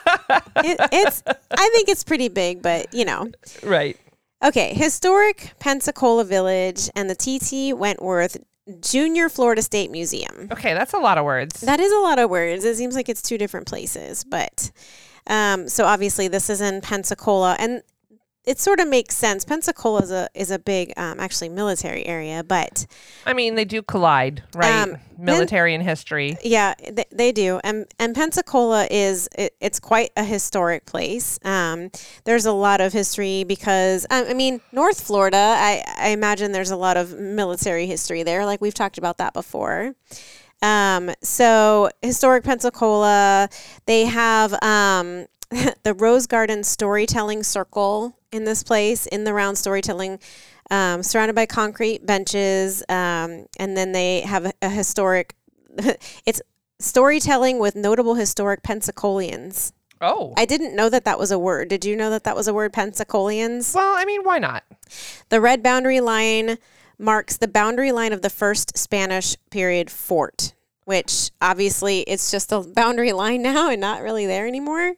it, 0.56 0.78
it's. 0.92 1.22
I 1.26 1.68
think 1.70 1.88
it's 1.88 2.04
pretty 2.04 2.28
big, 2.28 2.62
but 2.62 2.92
you 2.94 3.04
know. 3.04 3.30
right. 3.62 3.98
Okay, 4.42 4.74
historic 4.74 5.52
Pensacola 5.58 6.24
Village 6.24 6.90
and 6.94 7.08
the 7.08 7.14
T.T. 7.14 7.72
Wentworth 7.72 8.36
Junior 8.80 9.28
Florida 9.28 9.62
State 9.62 9.90
Museum. 9.90 10.48
Okay, 10.50 10.74
that's 10.74 10.92
a 10.92 10.98
lot 10.98 11.18
of 11.18 11.24
words. 11.24 11.60
That 11.62 11.80
is 11.80 11.92
a 11.92 11.98
lot 11.98 12.18
of 12.18 12.30
words. 12.30 12.64
It 12.64 12.76
seems 12.76 12.94
like 12.94 13.08
it's 13.08 13.22
two 13.22 13.38
different 13.38 13.66
places, 13.66 14.24
but 14.24 14.70
um, 15.26 15.68
so 15.68 15.84
obviously 15.84 16.28
this 16.28 16.48
is 16.50 16.60
in 16.60 16.80
Pensacola, 16.80 17.56
and 17.58 17.82
it 18.44 18.58
sort 18.58 18.78
of 18.80 18.88
makes 18.88 19.16
sense. 19.16 19.44
Pensacola 19.44 20.02
is 20.02 20.10
a 20.10 20.28
is 20.34 20.50
a 20.50 20.58
big, 20.58 20.92
um, 20.96 21.18
actually 21.18 21.48
military 21.48 22.04
area, 22.06 22.44
but 22.44 22.86
I 23.24 23.32
mean, 23.32 23.54
they 23.54 23.64
do 23.64 23.82
collide, 23.82 24.42
right? 24.54 24.88
Um, 24.88 24.96
Military 25.16 25.74
and 25.74 25.82
history. 25.82 26.36
yeah, 26.42 26.74
they, 26.90 27.04
they 27.12 27.32
do. 27.32 27.60
And 27.62 27.86
and 27.98 28.14
Pensacola 28.14 28.86
is 28.90 29.28
it, 29.38 29.54
it's 29.60 29.80
quite 29.80 30.10
a 30.16 30.24
historic 30.24 30.84
place. 30.86 31.38
Um, 31.44 31.90
there's 32.24 32.46
a 32.46 32.52
lot 32.52 32.80
of 32.80 32.92
history 32.92 33.44
because 33.44 34.06
I, 34.10 34.26
I 34.30 34.34
mean 34.34 34.60
North 34.72 35.00
Florida. 35.00 35.36
I, 35.36 35.84
I 35.98 36.08
imagine 36.08 36.52
there's 36.52 36.72
a 36.72 36.76
lot 36.76 36.96
of 36.96 37.18
military 37.18 37.86
history 37.86 38.22
there. 38.24 38.44
Like 38.44 38.60
we've 38.60 38.74
talked 38.74 38.98
about 38.98 39.18
that 39.18 39.32
before. 39.34 39.94
Um, 40.62 41.10
so 41.22 41.90
historic 42.02 42.42
Pensacola, 42.42 43.48
they 43.86 44.06
have 44.06 44.54
um, 44.62 45.26
the 45.82 45.94
Rose 45.94 46.26
Garden 46.26 46.64
Storytelling 46.64 47.42
Circle 47.42 48.16
in 48.34 48.44
this 48.44 48.62
place 48.62 49.06
in 49.06 49.24
the 49.24 49.32
round 49.32 49.56
storytelling. 49.56 50.18
Um, 50.70 51.02
surrounded 51.02 51.34
by 51.34 51.46
concrete 51.46 52.06
benches, 52.06 52.82
um, 52.88 53.46
and 53.58 53.76
then 53.76 53.92
they 53.92 54.22
have 54.22 54.46
a, 54.46 54.52
a 54.62 54.68
historic. 54.70 55.34
it's 56.26 56.40
storytelling 56.78 57.58
with 57.58 57.76
notable 57.76 58.14
historic 58.14 58.62
Pensacolians. 58.62 59.72
Oh. 60.00 60.32
I 60.36 60.44
didn't 60.44 60.74
know 60.74 60.88
that 60.88 61.04
that 61.04 61.18
was 61.18 61.30
a 61.30 61.38
word. 61.38 61.68
Did 61.68 61.84
you 61.84 61.96
know 61.96 62.10
that 62.10 62.24
that 62.24 62.34
was 62.34 62.48
a 62.48 62.54
word, 62.54 62.72
Pensacolians? 62.72 63.74
well, 63.74 63.94
I 63.96 64.04
mean, 64.04 64.22
why 64.22 64.38
not? 64.38 64.64
The 65.28 65.40
red 65.40 65.62
boundary 65.62 66.00
line 66.00 66.58
marks 66.98 67.36
the 67.36 67.48
boundary 67.48 67.92
line 67.92 68.12
of 68.12 68.22
the 68.22 68.30
first 68.30 68.76
Spanish 68.76 69.36
period 69.50 69.90
fort, 69.90 70.54
which 70.84 71.30
obviously 71.40 72.00
it's 72.00 72.30
just 72.30 72.52
a 72.52 72.60
boundary 72.60 73.12
line 73.22 73.42
now 73.42 73.70
and 73.70 73.80
not 73.80 74.02
really 74.02 74.26
there 74.26 74.46
anymore. 74.46 74.94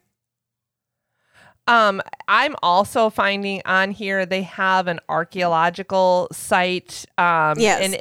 Um, 1.68 2.00
I'm 2.28 2.54
also 2.62 3.10
finding 3.10 3.60
on 3.64 3.90
here 3.90 4.24
they 4.26 4.42
have 4.42 4.86
an 4.86 5.00
archaeological 5.08 6.28
site. 6.32 7.04
Um, 7.18 7.58
Yes. 7.58 7.82
and 7.82 7.94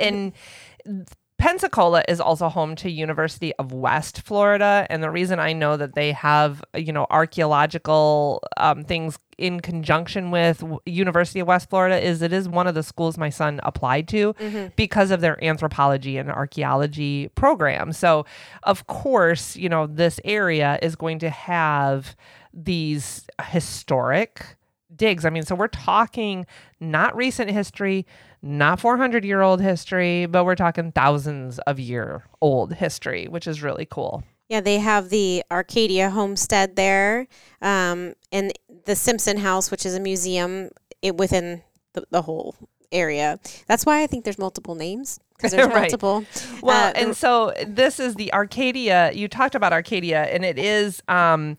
and 0.88 1.08
Pensacola 1.38 2.02
is 2.08 2.22
also 2.22 2.48
home 2.48 2.76
to 2.78 2.90
University 2.90 3.54
of 3.56 3.74
West 3.74 4.22
Florida, 4.22 4.88
and 4.90 5.04
the 5.04 5.12
reason 5.12 5.38
I 5.38 5.52
know 5.52 5.76
that 5.76 5.94
they 5.94 6.14
have 6.14 6.64
you 6.76 6.94
know 6.94 7.06
archaeological 7.10 8.42
um, 8.58 8.84
things 8.86 9.20
in 9.38 9.60
conjunction 9.60 10.32
with 10.32 10.64
University 10.86 11.42
of 11.42 11.48
West 11.48 11.70
Florida 11.70 12.00
is 12.02 12.22
it 12.22 12.32
is 12.32 12.48
one 12.48 12.68
of 12.68 12.74
the 12.76 12.84
schools 12.84 13.18
my 13.18 13.30
son 13.30 13.60
applied 13.64 14.08
to 14.08 14.34
because 14.78 15.12
of 15.12 15.20
their 15.20 15.44
anthropology 15.44 16.18
and 16.18 16.32
archaeology 16.32 17.28
program. 17.36 17.92
So, 17.92 18.26
of 18.64 18.88
course, 18.88 19.58
you 19.58 19.68
know 19.68 19.88
this 19.88 20.22
area 20.24 20.80
is 20.82 20.96
going 20.96 21.20
to 21.20 21.30
have 21.30 22.16
these 22.56 23.26
historic 23.48 24.58
digs. 24.96 25.26
I 25.26 25.30
mean, 25.30 25.44
so 25.44 25.56
we're 25.56 25.68
talking 25.68 26.46
not 26.80 27.16
recent 27.16 27.52
history, 27.52 28.06
not 28.42 28.80
400 28.80 29.26
year 29.26 29.42
old 29.42 29.62
history, 29.62 30.26
but 30.26 30.46
we're 30.46 30.56
talking 30.56 30.92
thousands 30.92 31.60
of 31.60 31.80
year 31.80 32.24
old 32.42 32.74
history, 32.76 33.28
which 33.28 33.48
is 33.48 33.62
really 33.62 33.86
cool. 33.86 34.24
Yeah, 34.48 34.62
they 34.62 34.78
have 34.78 35.10
the 35.10 35.44
Arcadia 35.50 36.12
Homestead 36.12 36.76
there, 36.76 37.28
um, 37.64 38.14
and 38.32 38.54
the 38.86 38.96
Simpson 38.96 39.38
House, 39.38 39.72
which 39.72 39.88
is 39.88 39.96
a 39.96 40.00
museum 40.00 40.70
it, 41.02 41.18
within 41.18 41.64
the, 41.94 42.06
the 42.12 42.22
whole 42.22 42.56
area. 42.92 43.40
That's 43.68 43.88
why 43.88 44.04
I 44.04 44.08
think 44.08 44.24
there's 44.24 44.38
multiple 44.38 44.76
names 44.76 45.20
because 45.36 45.52
there's 45.52 45.68
Right. 45.74 45.82
multiple. 45.82 46.26
Well, 46.62 46.90
uh, 46.90 46.94
and 46.96 47.18
so 47.18 47.54
this 47.66 48.00
is 48.00 48.14
the 48.16 48.32
Arcadia. 48.34 49.12
You 49.14 49.28
talked 49.28 49.56
about 49.56 49.74
Arcadia, 49.74 50.24
and 50.26 50.46
it 50.46 50.60
is 50.60 51.02
um, 51.08 51.58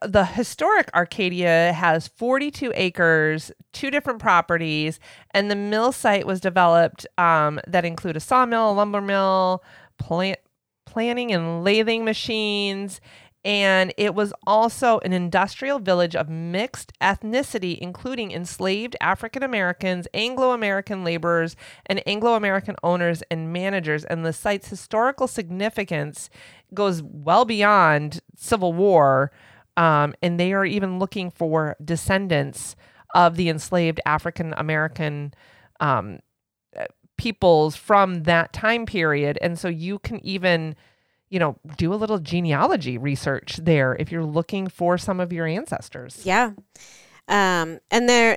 the 0.00 0.24
historic 0.24 0.88
Arcadia 0.94 1.72
has 1.72 2.06
42 2.06 2.72
acres, 2.74 3.50
two 3.72 3.90
different 3.90 4.20
properties, 4.20 5.00
and 5.32 5.50
the 5.50 5.56
mill 5.56 5.90
site 5.90 6.26
was 6.26 6.40
developed 6.40 7.06
um, 7.18 7.60
that 7.66 7.84
include 7.84 8.16
a 8.16 8.20
sawmill, 8.20 8.70
a 8.70 8.72
lumber 8.72 9.00
mill, 9.00 9.62
plant 9.98 10.38
planning 10.84 11.32
and 11.32 11.64
lathing 11.64 12.04
machines. 12.04 13.00
And 13.44 13.92
it 13.96 14.14
was 14.14 14.32
also 14.46 15.00
an 15.00 15.12
industrial 15.12 15.80
village 15.80 16.14
of 16.14 16.28
mixed 16.28 16.92
ethnicity, 17.00 17.76
including 17.78 18.30
enslaved 18.30 18.94
African 19.00 19.42
Americans, 19.42 20.06
Anglo 20.14 20.52
American 20.52 21.02
laborers, 21.02 21.56
and 21.86 22.06
Anglo 22.06 22.34
American 22.34 22.76
owners 22.84 23.22
and 23.32 23.52
managers. 23.52 24.04
And 24.04 24.24
the 24.24 24.32
site's 24.32 24.68
historical 24.68 25.26
significance 25.26 26.30
goes 26.72 27.02
well 27.02 27.44
beyond 27.44 28.20
Civil 28.36 28.74
War. 28.74 29.32
Um, 29.76 30.14
and 30.22 30.38
they 30.38 30.52
are 30.52 30.64
even 30.64 30.98
looking 30.98 31.30
for 31.30 31.76
descendants 31.82 32.76
of 33.14 33.36
the 33.36 33.48
enslaved 33.48 34.00
African 34.06 34.54
American 34.56 35.34
um, 35.80 36.20
peoples 37.16 37.76
from 37.76 38.24
that 38.24 38.52
time 38.52 38.86
period. 38.86 39.38
And 39.40 39.58
so 39.58 39.68
you 39.68 39.98
can 39.98 40.24
even, 40.26 40.74
you 41.30 41.38
know, 41.38 41.56
do 41.76 41.94
a 41.94 41.96
little 41.96 42.18
genealogy 42.18 42.98
research 42.98 43.60
there 43.62 43.96
if 43.98 44.10
you're 44.10 44.24
looking 44.24 44.66
for 44.68 44.98
some 44.98 45.20
of 45.20 45.32
your 45.32 45.46
ancestors. 45.46 46.22
Yeah. 46.24 46.52
Um, 47.28 47.78
and 47.90 48.08
there, 48.08 48.36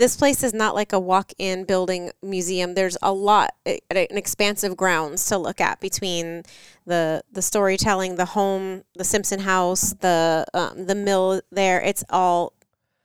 this 0.00 0.16
place 0.16 0.42
is 0.42 0.54
not 0.54 0.74
like 0.74 0.92
a 0.94 0.98
walk-in 0.98 1.64
building 1.64 2.10
museum. 2.22 2.74
There's 2.74 2.96
a 3.02 3.12
lot, 3.12 3.54
an 3.66 3.78
expansive 4.10 4.74
grounds 4.76 5.26
to 5.26 5.36
look 5.36 5.60
at 5.60 5.78
between 5.80 6.42
the 6.86 7.22
the 7.30 7.42
storytelling, 7.42 8.16
the 8.16 8.24
home, 8.24 8.82
the 8.96 9.04
Simpson 9.04 9.40
house, 9.40 9.92
the 10.00 10.46
um, 10.54 10.86
the 10.86 10.94
mill. 10.94 11.40
There, 11.52 11.80
it's 11.82 12.02
all. 12.08 12.54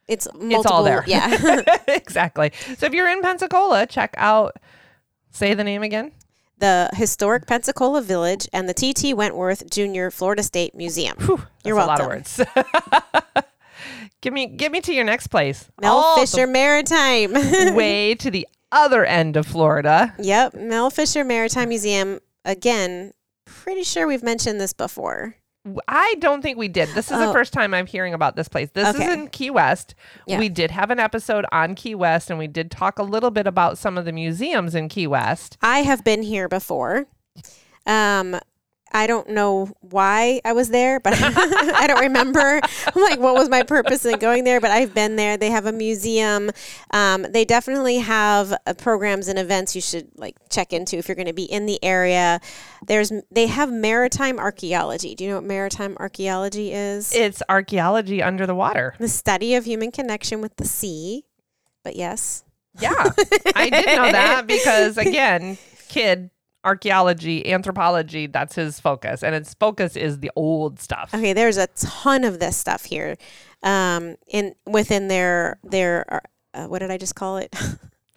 It's 0.08 0.28
multiple. 0.34 0.60
It's 0.60 0.66
all 0.72 0.84
there. 0.84 1.04
Yeah. 1.06 1.62
exactly. 1.88 2.52
So 2.78 2.86
if 2.86 2.94
you're 2.94 3.10
in 3.10 3.22
Pensacola, 3.22 3.86
check 3.88 4.14
out 4.18 4.56
say 5.32 5.54
the 5.54 5.64
name 5.64 5.84
again. 5.84 6.12
the 6.60 6.90
historic 6.94 7.46
Pensacola 7.46 8.02
Village 8.02 8.48
and 8.54 8.70
the 8.70 8.74
T.T. 8.74 9.14
Wentworth 9.16 9.70
Jr. 9.70 10.10
Florida 10.10 10.44
State 10.44 10.74
Museum. 10.76 11.18
Whew, 11.18 11.42
You're 11.66 11.76
welcome. 11.76 11.96
a 11.96 11.98
lot 11.98 12.02
of 12.02 12.08
words. 12.08 13.44
give 14.22 14.34
me 14.34 14.48
give 14.48 14.72
me 14.72 14.82
to 14.82 14.94
your 14.94 15.04
next 15.06 15.28
place. 15.28 15.70
Mel 15.82 15.96
All 15.98 16.18
Fisher 16.20 16.48
Maritime. 16.48 17.34
way 17.76 18.16
to 18.16 18.30
the 18.32 18.48
other 18.72 19.06
end 19.06 19.38
of 19.38 19.46
Florida. 19.46 20.14
Yep, 20.20 20.56
Mel 20.56 20.90
Fisher 20.90 21.24
Maritime 21.24 21.70
Museum. 21.70 22.20
Again, 22.44 23.14
pretty 23.46 23.84
sure 23.84 24.08
we've 24.08 24.24
mentioned 24.24 24.60
this 24.60 24.74
before. 24.74 25.36
I 25.88 26.16
don't 26.20 26.44
think 26.44 26.60
we 26.60 26.68
did. 26.68 26.90
This 26.90 27.10
is 27.10 27.18
the 27.18 27.30
Oh. 27.30 27.34
first 27.34 27.52
time 27.52 27.74
I'm 27.74 27.88
hearing 27.88 28.14
about 28.14 28.36
this 28.36 28.48
place. 28.48 28.70
This 28.74 28.88
Okay. 28.96 29.04
is 29.08 29.14
in 29.14 29.28
Key 29.30 29.50
West. 29.50 29.96
Yeah. 30.28 30.38
We 30.38 30.48
did 30.48 30.70
have 30.70 30.92
an 30.92 31.00
episode 31.00 31.44
on 31.52 31.74
Key 31.74 31.96
West 31.96 32.30
and 32.30 32.38
we 32.38 32.46
did 32.46 32.70
talk 32.70 33.00
a 33.00 33.04
little 33.04 33.32
bit 33.32 33.48
about 33.48 33.80
some 33.80 33.98
of 33.98 34.06
the 34.06 34.12
museums 34.12 34.76
in 34.76 34.90
Key 34.90 35.08
West. 35.08 35.58
I 35.64 35.80
have 35.80 36.04
been 36.04 36.22
here 36.22 36.48
before. 36.48 37.08
Um, 37.88 38.40
I 38.96 39.08
don't 39.08 39.30
know 39.30 39.70
why 39.82 40.40
I 40.46 40.54
was 40.54 40.70
there, 40.70 41.02
but 41.02 41.14
I 41.20 41.86
don't 41.86 42.00
remember 42.00 42.40
I'm 42.62 43.02
like 43.02 43.20
what 43.20 43.36
was 43.36 43.50
my 43.50 43.62
purpose 43.64 44.06
in 44.06 44.18
going 44.20 44.46
there. 44.46 44.62
But 44.62 44.72
I've 44.72 44.94
been 44.94 45.18
there. 45.18 45.36
They 45.36 45.52
have 45.52 45.66
a 45.66 45.74
museum. 45.74 46.50
Um, 46.92 47.24
they 47.30 47.44
definitely 47.44 47.98
have 47.98 48.54
uh, 48.66 48.74
programs 48.74 49.28
and 49.28 49.38
events 49.38 49.76
you 49.76 49.82
should 49.82 50.08
like 50.16 50.38
check 50.50 50.72
into 50.72 50.96
if 50.98 51.10
you're 51.10 51.16
going 51.16 51.28
to 51.28 51.34
be 51.34 51.44
in 51.44 51.66
the 51.66 51.78
area. 51.84 52.40
There's 52.88 53.12
they 53.30 53.48
have 53.48 53.70
maritime 53.72 54.40
archaeology. 54.40 55.14
Do 55.14 55.26
you 55.26 55.30
know 55.32 55.36
what 55.38 55.44
maritime 55.46 55.98
archaeology 56.00 56.72
is? 56.72 57.14
It's 57.14 57.44
archaeology 57.50 58.24
under 58.24 58.48
the 58.48 58.56
water. 58.56 58.96
the 58.98 59.10
study 59.10 59.56
of 59.56 59.66
human 59.66 59.92
connection 59.92 60.40
with 60.40 60.56
the 60.56 60.66
sea. 60.66 61.26
But 61.84 61.98
yes, 61.98 62.46
Yeah. 62.80 63.12
I 63.56 63.70
did 63.70 63.86
know 63.88 64.12
that 64.12 64.48
because 64.48 64.98
again, 64.98 65.58
kid 65.90 66.30
archaeology, 66.66 67.52
anthropology, 67.52 68.28
that's 68.28 68.56
his 68.56 68.80
focus. 68.80 69.24
And 69.24 69.36
its 69.36 69.54
focus 69.54 69.96
is 69.96 70.20
the 70.20 70.32
old 70.36 70.80
stuff. 70.80 71.14
Okay, 71.14 71.34
there's 71.34 71.58
a 71.58 71.68
ton 71.68 72.24
of 72.24 72.40
this 72.40 72.58
stuff 72.58 72.86
here, 72.86 73.16
um, 73.64 74.16
in 74.28 74.56
within 74.66 75.08
their 75.08 75.60
their 75.64 76.22
uh, 76.54 76.66
what 76.66 76.80
did 76.80 76.92
I 76.92 76.98
just 76.98 77.16
call 77.16 77.38
it? 77.38 77.56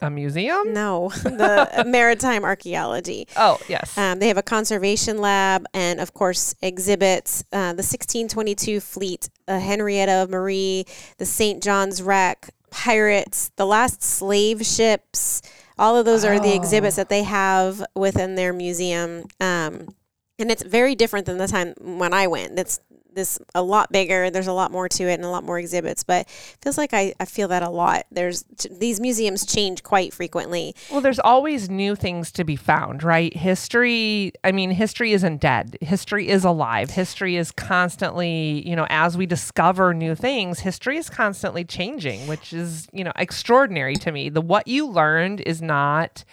A 0.01 0.09
museum? 0.09 0.73
no, 0.73 1.09
the 1.25 1.83
maritime 1.85 2.45
archaeology. 2.45 3.27
Oh, 3.37 3.59
yes. 3.69 3.99
Um, 3.99 4.21
they 4.21 4.29
have 4.29 4.37
a 4.37 4.45
conservation 4.45 5.19
lab 5.19 5.67
and, 5.75 5.99
of 5.99 6.15
course, 6.15 6.55
exhibits 6.63 7.43
uh, 7.53 7.75
the 7.75 7.83
1622 7.83 8.79
fleet, 8.79 9.29
uh, 9.49 9.59
Henrietta 9.59 10.29
Marie, 10.31 10.87
the 11.17 11.27
St. 11.27 11.61
John's 11.61 12.01
wreck, 12.01 12.51
pirates, 12.71 13.51
the 13.57 13.67
last 13.67 14.01
slave 14.01 14.65
ships. 14.65 15.43
All 15.79 15.97
of 15.97 16.05
those 16.05 16.25
are 16.25 16.41
the 16.41 16.55
exhibits 16.55 16.97
that 16.97 17.09
they 17.09 17.23
have 17.23 17.85
within 17.95 18.35
their 18.35 18.53
museum. 18.53 19.25
Um, 19.41 19.95
and 20.39 20.51
it's 20.51 20.63
very 20.63 20.95
different 20.95 21.27
than 21.27 21.39
the 21.39 21.49
time 21.49 21.75
when 21.81 22.13
I 22.13 22.27
went. 22.27 22.59
It's 22.59 22.81
this 23.19 23.39
a 23.55 23.63
lot 23.63 23.93
bigger. 23.93 24.31
There's 24.31 24.47
a 24.47 24.53
lot 24.53 24.71
more 24.71 24.89
to 24.89 25.05
it 25.05 25.15
and 25.15 25.25
a 25.25 25.29
lot 25.29 25.45
more 25.45 25.59
exhibits. 25.59 26.05
But 26.05 26.29
feels 26.63 26.79
like 26.79 26.95
I, 26.95 27.15
I 27.21 27.25
feel 27.25 27.49
that 27.49 27.63
a 27.63 27.69
lot. 27.69 28.07
There's 28.11 28.45
these 28.71 29.01
museums 29.01 29.45
change 29.45 29.83
quite 29.83 30.15
frequently. 30.15 30.75
Well, 30.91 31.01
there's 31.01 31.19
always 31.19 31.69
new 31.69 31.95
things 31.97 32.31
to 32.33 32.45
be 32.45 32.57
found, 32.57 33.03
right? 33.03 33.35
History, 33.37 34.33
I 34.45 34.53
mean, 34.53 34.71
history 34.71 35.13
isn't 35.13 35.41
dead. 35.41 35.77
History 35.81 36.29
is 36.29 36.45
alive. 36.45 36.91
History 36.91 37.37
is 37.37 37.51
constantly, 37.51 38.67
you 38.67 38.77
know, 38.77 38.87
as 38.89 39.17
we 39.17 39.27
discover 39.27 39.93
new 39.93 40.15
things, 40.15 40.61
history 40.61 40.97
is 40.97 41.11
constantly 41.11 41.65
changing, 41.65 42.27
which 42.29 42.53
is, 42.53 42.89
you 42.93 43.05
know, 43.05 43.13
extraordinary 43.17 43.97
to 43.97 44.13
me. 44.13 44.29
The 44.29 44.41
what 44.41 44.69
you 44.69 44.87
learned 44.87 45.41
is 45.41 45.61
not 45.61 46.25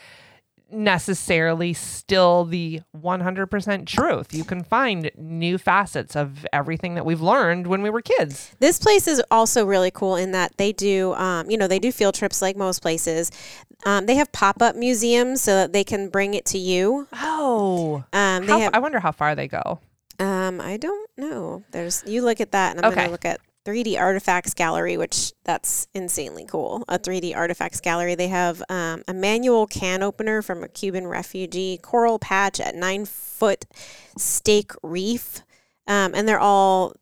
necessarily 0.76 1.74
still 1.74 2.46
the 2.46 2.82
100% 2.96 3.86
truth. 3.86 4.34
You 4.34 4.44
can 4.44 4.64
find 4.64 5.10
new 5.18 5.58
facets 5.58 6.16
of 6.16 6.46
everything 6.54 6.96
that 6.96 7.06
we've 7.06 7.22
learned 7.22 7.68
when 7.68 7.82
we 7.82 7.90
were 7.90 8.02
kids. 8.02 8.54
This 8.60 8.78
place 8.80 9.08
is 9.08 9.22
also 9.32 9.66
really 9.66 9.92
cool 9.92 10.16
in 10.16 10.32
that 10.34 10.58
they 10.58 10.72
do, 10.72 11.14
um, 11.16 11.50
you 11.50 11.58
know, 11.58 11.68
they 11.68 11.80
do 11.80 11.92
field 11.92 12.16
trips 12.16 12.42
like 12.42 12.56
most 12.58 12.82
places. 12.82 13.32
Um, 13.86 14.06
they 14.06 14.16
have 14.16 14.32
pop 14.32 14.62
up 14.62 14.76
museums 14.76 15.42
so 15.42 15.56
that 15.56 15.74
they 15.74 15.84
can 15.84 16.10
bring 16.10 16.34
it 16.34 16.46
to 16.46 16.58
you. 16.58 17.08
Oh. 17.14 18.04
Um, 18.14 18.46
they 18.46 18.52
How, 18.54 18.60
have, 18.60 18.74
I 18.76 18.80
wonder 18.80 19.00
how 19.00 19.12
far 19.12 19.36
they 19.36 19.48
go. 19.48 19.80
um, 20.20 20.62
I 20.62 20.78
don't 20.78 21.10
know. 21.18 21.64
There's, 21.72 22.04
you 22.06 22.22
look 22.24 22.40
at 22.42 22.52
that, 22.52 22.76
and 22.76 22.86
I'm 22.86 22.92
Okay. 22.92 22.96
going 23.02 23.08
to 23.08 23.12
look 23.12 23.26
at 23.26 23.40
3D 23.66 24.00
Artifacts 24.00 24.54
Gallery, 24.54 24.96
which 24.96 25.34
that's 25.44 25.88
insanely 25.94 26.46
cool. 26.46 26.84
A 26.88 27.00
3D 27.00 27.36
Artifacts 27.36 27.82
Gallery. 27.82 28.16
They 28.16 28.28
have 28.28 28.62
um, 28.70 29.04
a 29.08 29.14
manual 29.14 29.66
can 29.66 30.04
opener 30.04 30.42
from 30.42 30.64
a 30.64 30.68
Cuban 30.68 31.08
refugee, 31.08 31.80
coral 31.82 32.20
patch 32.20 32.60
at 32.60 32.76
nine 32.76 33.06
foot 33.06 33.66
stake 34.18 34.72
reef, 34.84 35.42
um, 35.88 36.14
and 36.14 36.28
they're 36.28 36.40
all 36.40 36.94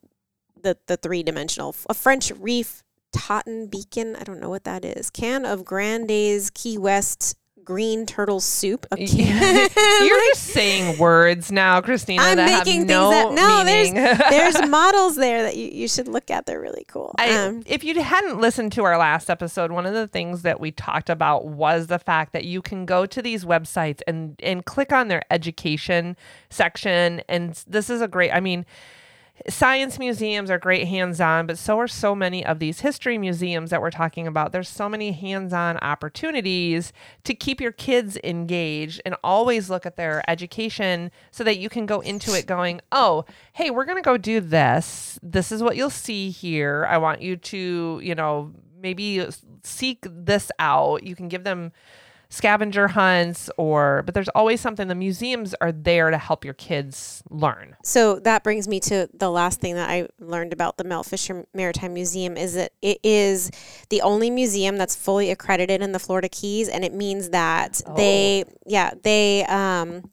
the 0.62 0.78
the 0.86 0.96
three 0.96 1.22
dimensional. 1.22 1.76
A 1.88 1.94
French 1.94 2.32
reef 2.38 2.82
Totten 3.12 3.68
beacon. 3.68 4.16
I 4.16 4.24
don't 4.24 4.40
know 4.40 4.50
what 4.50 4.64
that 4.64 4.84
is. 4.84 5.08
Can 5.08 5.46
of 5.46 5.64
Grande's 5.64 6.50
Key 6.50 6.76
West 6.76 7.36
green 7.64 8.06
turtle 8.06 8.40
soup. 8.40 8.86
Okay. 8.92 9.04
You're 10.06 10.20
just 10.32 10.42
saying 10.42 10.98
words 10.98 11.50
now, 11.50 11.80
Christina. 11.80 12.22
I'm 12.22 12.36
making 12.36 12.86
no 12.86 13.10
things 13.10 13.26
up. 13.26 13.34
No, 13.34 13.64
meaning. 13.64 13.94
there's 13.94 14.18
there's 14.54 14.68
models 14.68 15.16
there 15.16 15.42
that 15.42 15.56
you, 15.56 15.68
you 15.68 15.88
should 15.88 16.08
look 16.08 16.30
at. 16.30 16.46
They're 16.46 16.60
really 16.60 16.84
cool. 16.86 17.14
I, 17.18 17.30
um, 17.34 17.62
if 17.66 17.84
you 17.84 18.00
hadn't 18.00 18.40
listened 18.40 18.72
to 18.72 18.84
our 18.84 18.98
last 18.98 19.30
episode, 19.30 19.72
one 19.72 19.86
of 19.86 19.94
the 19.94 20.06
things 20.06 20.42
that 20.42 20.60
we 20.60 20.70
talked 20.70 21.10
about 21.10 21.46
was 21.46 21.86
the 21.86 21.98
fact 21.98 22.32
that 22.32 22.44
you 22.44 22.62
can 22.62 22.86
go 22.86 23.06
to 23.06 23.22
these 23.22 23.44
websites 23.44 24.00
and 24.06 24.38
and 24.42 24.64
click 24.64 24.92
on 24.92 25.08
their 25.08 25.22
education 25.30 26.16
section, 26.50 27.22
and 27.28 27.64
this 27.66 27.90
is 27.90 28.00
a 28.00 28.08
great. 28.08 28.32
I 28.32 28.40
mean. 28.40 28.66
Science 29.48 29.98
museums 29.98 30.48
are 30.48 30.58
great 30.58 30.86
hands 30.86 31.20
on, 31.20 31.46
but 31.46 31.58
so 31.58 31.78
are 31.80 31.88
so 31.88 32.14
many 32.14 32.46
of 32.46 32.60
these 32.60 32.80
history 32.80 33.18
museums 33.18 33.70
that 33.70 33.80
we're 33.80 33.90
talking 33.90 34.28
about. 34.28 34.52
There's 34.52 34.68
so 34.68 34.88
many 34.88 35.10
hands 35.10 35.52
on 35.52 35.76
opportunities 35.78 36.92
to 37.24 37.34
keep 37.34 37.60
your 37.60 37.72
kids 37.72 38.16
engaged 38.22 39.02
and 39.04 39.16
always 39.24 39.68
look 39.68 39.86
at 39.86 39.96
their 39.96 40.22
education 40.30 41.10
so 41.32 41.42
that 41.42 41.58
you 41.58 41.68
can 41.68 41.84
go 41.84 41.98
into 41.98 42.32
it 42.32 42.46
going, 42.46 42.80
oh, 42.92 43.24
hey, 43.54 43.70
we're 43.70 43.84
going 43.84 44.02
to 44.02 44.06
go 44.06 44.16
do 44.16 44.40
this. 44.40 45.18
This 45.20 45.50
is 45.50 45.64
what 45.64 45.76
you'll 45.76 45.90
see 45.90 46.30
here. 46.30 46.86
I 46.88 46.98
want 46.98 47.20
you 47.20 47.36
to, 47.36 48.00
you 48.02 48.14
know, 48.14 48.52
maybe 48.80 49.26
seek 49.64 50.06
this 50.08 50.52
out. 50.60 51.02
You 51.02 51.16
can 51.16 51.26
give 51.26 51.42
them 51.42 51.72
scavenger 52.34 52.88
hunts 52.88 53.48
or 53.56 54.02
but 54.04 54.12
there's 54.12 54.28
always 54.30 54.60
something 54.60 54.88
the 54.88 54.94
museums 54.94 55.54
are 55.60 55.70
there 55.70 56.10
to 56.10 56.18
help 56.18 56.44
your 56.44 56.54
kids 56.54 57.22
learn. 57.30 57.76
So 57.84 58.18
that 58.20 58.42
brings 58.42 58.66
me 58.66 58.80
to 58.80 59.08
the 59.14 59.30
last 59.30 59.60
thing 59.60 59.74
that 59.76 59.88
I 59.88 60.08
learned 60.18 60.52
about 60.52 60.76
the 60.76 60.84
Mel 60.84 61.04
Fisher 61.04 61.46
Maritime 61.54 61.94
Museum 61.94 62.36
is 62.36 62.54
that 62.54 62.72
it 62.82 62.98
is 63.04 63.52
the 63.88 64.02
only 64.02 64.30
museum 64.30 64.76
that's 64.76 64.96
fully 64.96 65.30
accredited 65.30 65.80
in 65.80 65.92
the 65.92 66.00
Florida 66.00 66.28
Keys, 66.28 66.68
and 66.68 66.84
it 66.84 66.92
means 66.92 67.30
that 67.30 67.80
they, 67.96 68.44
yeah, 68.66 68.90
they, 69.02 69.44
um, 69.44 70.10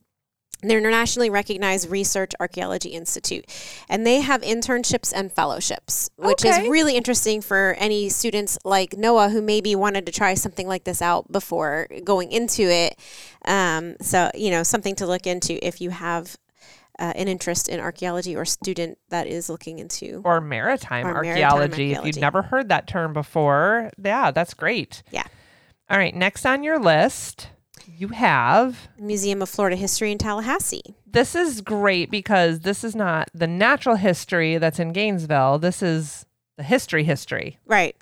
they're 0.63 0.77
internationally 0.77 1.29
recognized 1.29 1.89
research 1.89 2.31
archaeology 2.39 2.89
institute 2.89 3.45
and 3.89 4.05
they 4.05 4.21
have 4.21 4.41
internships 4.41 5.11
and 5.15 5.31
fellowships 5.31 6.09
which 6.17 6.45
Okay. 6.45 6.63
is 6.63 6.69
really 6.69 6.95
interesting 6.95 7.41
for 7.41 7.75
any 7.79 8.09
students 8.09 8.57
like 8.63 8.95
noah 8.97 9.29
who 9.29 9.41
maybe 9.41 9.75
wanted 9.75 10.05
to 10.05 10.11
try 10.11 10.33
something 10.33 10.67
like 10.67 10.83
this 10.83 11.01
out 11.01 11.31
before 11.31 11.87
going 12.03 12.31
into 12.31 12.63
it 12.63 12.97
um, 13.45 13.95
so 14.01 14.29
you 14.35 14.51
know 14.51 14.63
something 14.63 14.95
to 14.95 15.05
look 15.07 15.25
into 15.27 15.65
if 15.65 15.81
you 15.81 15.89
have 15.89 16.37
uh, 16.99 17.13
an 17.15 17.27
interest 17.27 17.67
in 17.67 17.79
archaeology 17.79 18.35
or 18.35 18.45
student 18.45 18.97
that 19.09 19.25
is 19.25 19.49
looking 19.49 19.79
into 19.79 20.21
or 20.23 20.39
maritime, 20.39 21.07
Or 21.07 21.15
archaeology. 21.15 21.91
If 21.91 21.97
archaeology. 21.97 22.07
you've 22.07 22.21
never 22.21 22.41
heard 22.43 22.69
that 22.69 22.85
term 22.85 23.13
before, 23.13 23.89
yeah, 24.03 24.29
that's 24.29 24.53
great. 24.53 25.01
Yeah. 25.09 25.23
All 25.89 25.97
right, 25.97 26.13
next 26.13 26.45
on 26.45 26.61
your 26.63 26.77
list, 26.77 27.49
you 27.97 28.09
have 28.09 28.89
museum 28.97 29.41
of 29.41 29.49
florida 29.49 29.75
history 29.75 30.11
in 30.11 30.17
tallahassee 30.17 30.95
this 31.11 31.35
is 31.35 31.61
great 31.61 32.09
because 32.09 32.61
this 32.61 32.83
is 32.83 32.95
not 32.95 33.29
the 33.33 33.47
natural 33.47 33.95
history 33.95 34.57
that's 34.57 34.79
in 34.79 34.93
Gainesville. 34.93 35.59
This 35.59 35.83
is 35.83 36.25
the 36.57 36.63
history 36.63 37.03
history. 37.03 37.57
right 37.65 37.95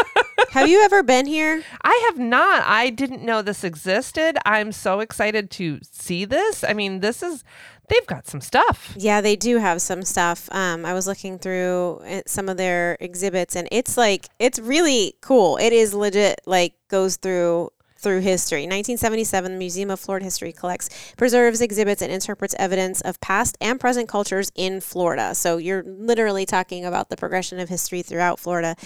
have 0.50 0.68
you 0.68 0.82
ever 0.82 1.02
been 1.02 1.26
here 1.26 1.62
I 1.82 2.02
have 2.06 2.18
not. 2.18 2.64
I 2.66 2.90
didn't 2.90 3.22
know 3.22 3.42
this 3.42 3.64
existed. 3.64 4.36
I'm 4.44 4.72
so 4.72 5.00
excited 5.00 5.50
to 5.52 5.80
see 5.82 6.24
this. 6.24 6.64
I 6.64 6.72
mean, 6.72 7.00
this 7.00 7.22
is 7.22 7.44
they've 7.88 8.06
got 8.06 8.26
some 8.26 8.40
stuff. 8.40 8.94
Yeah, 8.96 9.20
they 9.20 9.36
do 9.36 9.58
have 9.58 9.80
some 9.82 10.02
stuff. 10.02 10.48
Um, 10.52 10.84
I 10.86 10.94
was 10.94 11.06
looking 11.06 11.38
through 11.38 12.00
uh, 12.06 12.22
some 12.26 12.48
of 12.48 12.56
their 12.56 12.96
exhibits, 13.00 13.56
and 13.56 13.68
it's 13.70 13.96
like 13.96 14.28
it's 14.38 14.58
really 14.58 15.16
cool. 15.20 15.56
It 15.58 15.72
is 15.72 15.94
legit. 15.94 16.40
Like 16.46 16.74
goes 16.88 17.16
through 17.16 17.70
through 18.04 18.20
history. 18.20 18.60
1977, 18.60 19.52
the 19.52 19.58
Museum 19.58 19.90
of 19.90 19.98
Florida 19.98 20.22
History 20.24 20.52
collects, 20.52 20.88
preserves, 21.16 21.60
exhibits, 21.60 22.02
and 22.02 22.12
interprets 22.12 22.54
evidence 22.58 23.00
of 23.00 23.20
past 23.20 23.58
and 23.60 23.80
present 23.80 24.08
cultures 24.08 24.52
in 24.54 24.80
Florida. 24.80 25.34
So 25.34 25.56
you're 25.56 25.82
literally 25.82 26.46
talking 26.46 26.84
about 26.84 27.08
the 27.08 27.16
progression 27.16 27.58
of 27.58 27.68
history 27.68 28.02
throughout 28.02 28.38
Florida. 28.38 28.76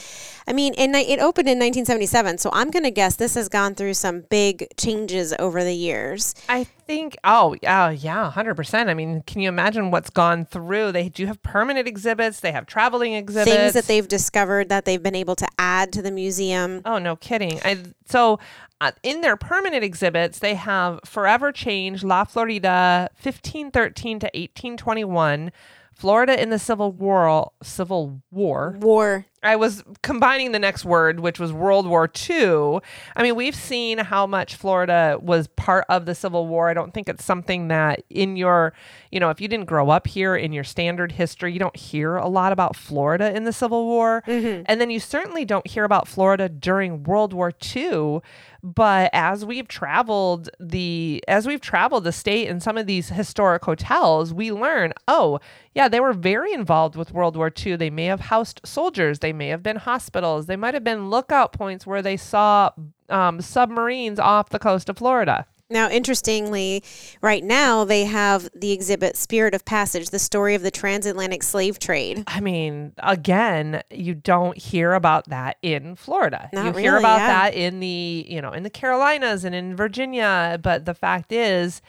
I 0.46 0.54
mean, 0.54 0.72
and 0.78 0.94
it 0.94 1.20
opened 1.20 1.48
in 1.48 1.58
1977, 1.58 2.38
so 2.38 2.48
I'm 2.54 2.70
going 2.70 2.84
to 2.84 2.90
guess 2.90 3.16
this 3.16 3.34
has 3.34 3.50
gone 3.50 3.74
through 3.74 3.94
some 3.94 4.22
big 4.30 4.68
changes 4.78 5.34
over 5.38 5.62
the 5.64 5.74
years. 5.74 6.34
I 6.48 6.66
think 6.88 7.16
oh, 7.22 7.54
oh 7.66 7.88
yeah, 7.90 8.32
100%. 8.34 8.88
I 8.88 8.94
mean, 8.94 9.22
can 9.26 9.42
you 9.42 9.48
imagine 9.48 9.90
what's 9.90 10.08
gone 10.10 10.46
through? 10.46 10.90
They 10.90 11.10
do 11.10 11.26
have 11.26 11.40
permanent 11.42 11.86
exhibits, 11.86 12.40
they 12.40 12.50
have 12.50 12.66
traveling 12.66 13.12
exhibits. 13.12 13.54
Things 13.54 13.74
that 13.74 13.84
they've 13.84 14.08
discovered 14.08 14.70
that 14.70 14.86
they've 14.86 15.02
been 15.02 15.14
able 15.14 15.36
to 15.36 15.46
add 15.58 15.92
to 15.92 16.02
the 16.02 16.10
museum. 16.10 16.80
Oh, 16.86 16.98
no 16.98 17.14
kidding. 17.14 17.60
I, 17.62 17.84
so, 18.06 18.40
uh, 18.80 18.92
in 19.02 19.20
their 19.20 19.36
permanent 19.36 19.84
exhibits, 19.84 20.38
they 20.38 20.54
have 20.54 21.00
Forever 21.04 21.52
Change, 21.52 22.02
La 22.02 22.24
Florida, 22.24 23.10
1513 23.22 24.20
to 24.20 24.26
1821, 24.26 25.52
Florida 25.92 26.40
in 26.40 26.48
the 26.50 26.58
Civil 26.58 26.92
War. 26.92 27.52
Civil 27.62 28.22
War. 28.30 28.76
War. 28.78 29.26
I 29.42 29.56
was 29.56 29.84
combining 30.02 30.52
the 30.52 30.58
next 30.58 30.84
word, 30.84 31.20
which 31.20 31.38
was 31.38 31.52
World 31.52 31.86
War 31.86 32.10
II. 32.28 32.80
I 33.14 33.22
mean, 33.22 33.36
we've 33.36 33.54
seen 33.54 33.98
how 33.98 34.26
much 34.26 34.56
Florida 34.56 35.18
was 35.20 35.46
part 35.48 35.84
of 35.88 36.06
the 36.06 36.14
Civil 36.14 36.46
War. 36.46 36.68
I 36.68 36.74
don't 36.74 36.92
think 36.92 37.08
it's 37.08 37.24
something 37.24 37.68
that 37.68 38.02
in 38.10 38.36
your, 38.36 38.72
you 39.12 39.20
know, 39.20 39.30
if 39.30 39.40
you 39.40 39.48
didn't 39.48 39.66
grow 39.66 39.90
up 39.90 40.06
here 40.06 40.34
in 40.34 40.52
your 40.52 40.64
standard 40.64 41.12
history, 41.12 41.52
you 41.52 41.58
don't 41.58 41.76
hear 41.76 42.16
a 42.16 42.28
lot 42.28 42.52
about 42.52 42.74
Florida 42.74 43.34
in 43.34 43.44
the 43.44 43.52
Civil 43.52 43.86
War. 43.86 44.22
Mm-hmm. 44.26 44.62
And 44.66 44.80
then 44.80 44.90
you 44.90 45.00
certainly 45.00 45.44
don't 45.44 45.66
hear 45.66 45.84
about 45.84 46.08
Florida 46.08 46.48
during 46.48 47.04
World 47.04 47.32
War 47.32 47.52
II. 47.74 48.20
But 48.62 49.10
as 49.12 49.44
we've 49.44 49.68
traveled 49.68 50.50
the 50.58 51.22
as 51.28 51.46
we've 51.46 51.60
traveled 51.60 52.02
the 52.02 52.12
state 52.12 52.48
in 52.48 52.58
some 52.58 52.76
of 52.76 52.86
these 52.86 53.10
historic 53.10 53.64
hotels, 53.64 54.34
we 54.34 54.50
learn, 54.50 54.92
oh, 55.06 55.38
yeah, 55.74 55.86
they 55.88 56.00
were 56.00 56.12
very 56.12 56.52
involved 56.52 56.96
with 56.96 57.12
World 57.12 57.36
War 57.36 57.52
II. 57.56 57.76
They 57.76 57.90
may 57.90 58.06
have 58.06 58.18
housed 58.18 58.60
soldiers. 58.64 59.20
They 59.20 59.32
may 59.38 59.48
have 59.48 59.62
been 59.62 59.76
hospitals. 59.76 60.46
They 60.46 60.56
might 60.56 60.74
have 60.74 60.84
been 60.84 61.08
lookout 61.08 61.52
points 61.52 61.86
where 61.86 62.02
they 62.02 62.16
saw 62.16 62.70
um, 63.08 63.40
submarines 63.40 64.18
off 64.18 64.50
the 64.50 64.58
coast 64.58 64.88
of 64.88 64.98
Florida. 64.98 65.46
Now, 65.70 65.90
interestingly, 65.90 66.82
right 67.20 67.44
now 67.44 67.84
they 67.84 68.04
have 68.04 68.48
the 68.54 68.72
exhibit 68.72 69.16
Spirit 69.18 69.54
of 69.54 69.66
Passage, 69.66 70.08
the 70.08 70.18
story 70.18 70.54
of 70.54 70.62
the 70.62 70.70
transatlantic 70.70 71.42
slave 71.42 71.78
trade. 71.78 72.24
I 72.26 72.40
mean, 72.40 72.94
again, 72.98 73.82
you 73.90 74.14
don't 74.14 74.56
hear 74.56 74.94
about 74.94 75.28
that 75.28 75.58
in 75.60 75.94
Florida. 75.94 76.48
Not 76.54 76.74
you 76.74 76.80
hear 76.80 76.96
about 76.96 77.18
yeah. 77.18 77.26
that 77.26 77.54
in 77.54 77.80
the, 77.80 78.26
you 78.26 78.40
know, 78.40 78.52
in 78.52 78.62
the 78.62 78.70
Carolinas 78.70 79.44
and 79.44 79.54
in 79.54 79.76
Virginia, 79.76 80.58
but 80.62 80.86
the 80.86 80.94
fact 80.94 81.32
is 81.32 81.82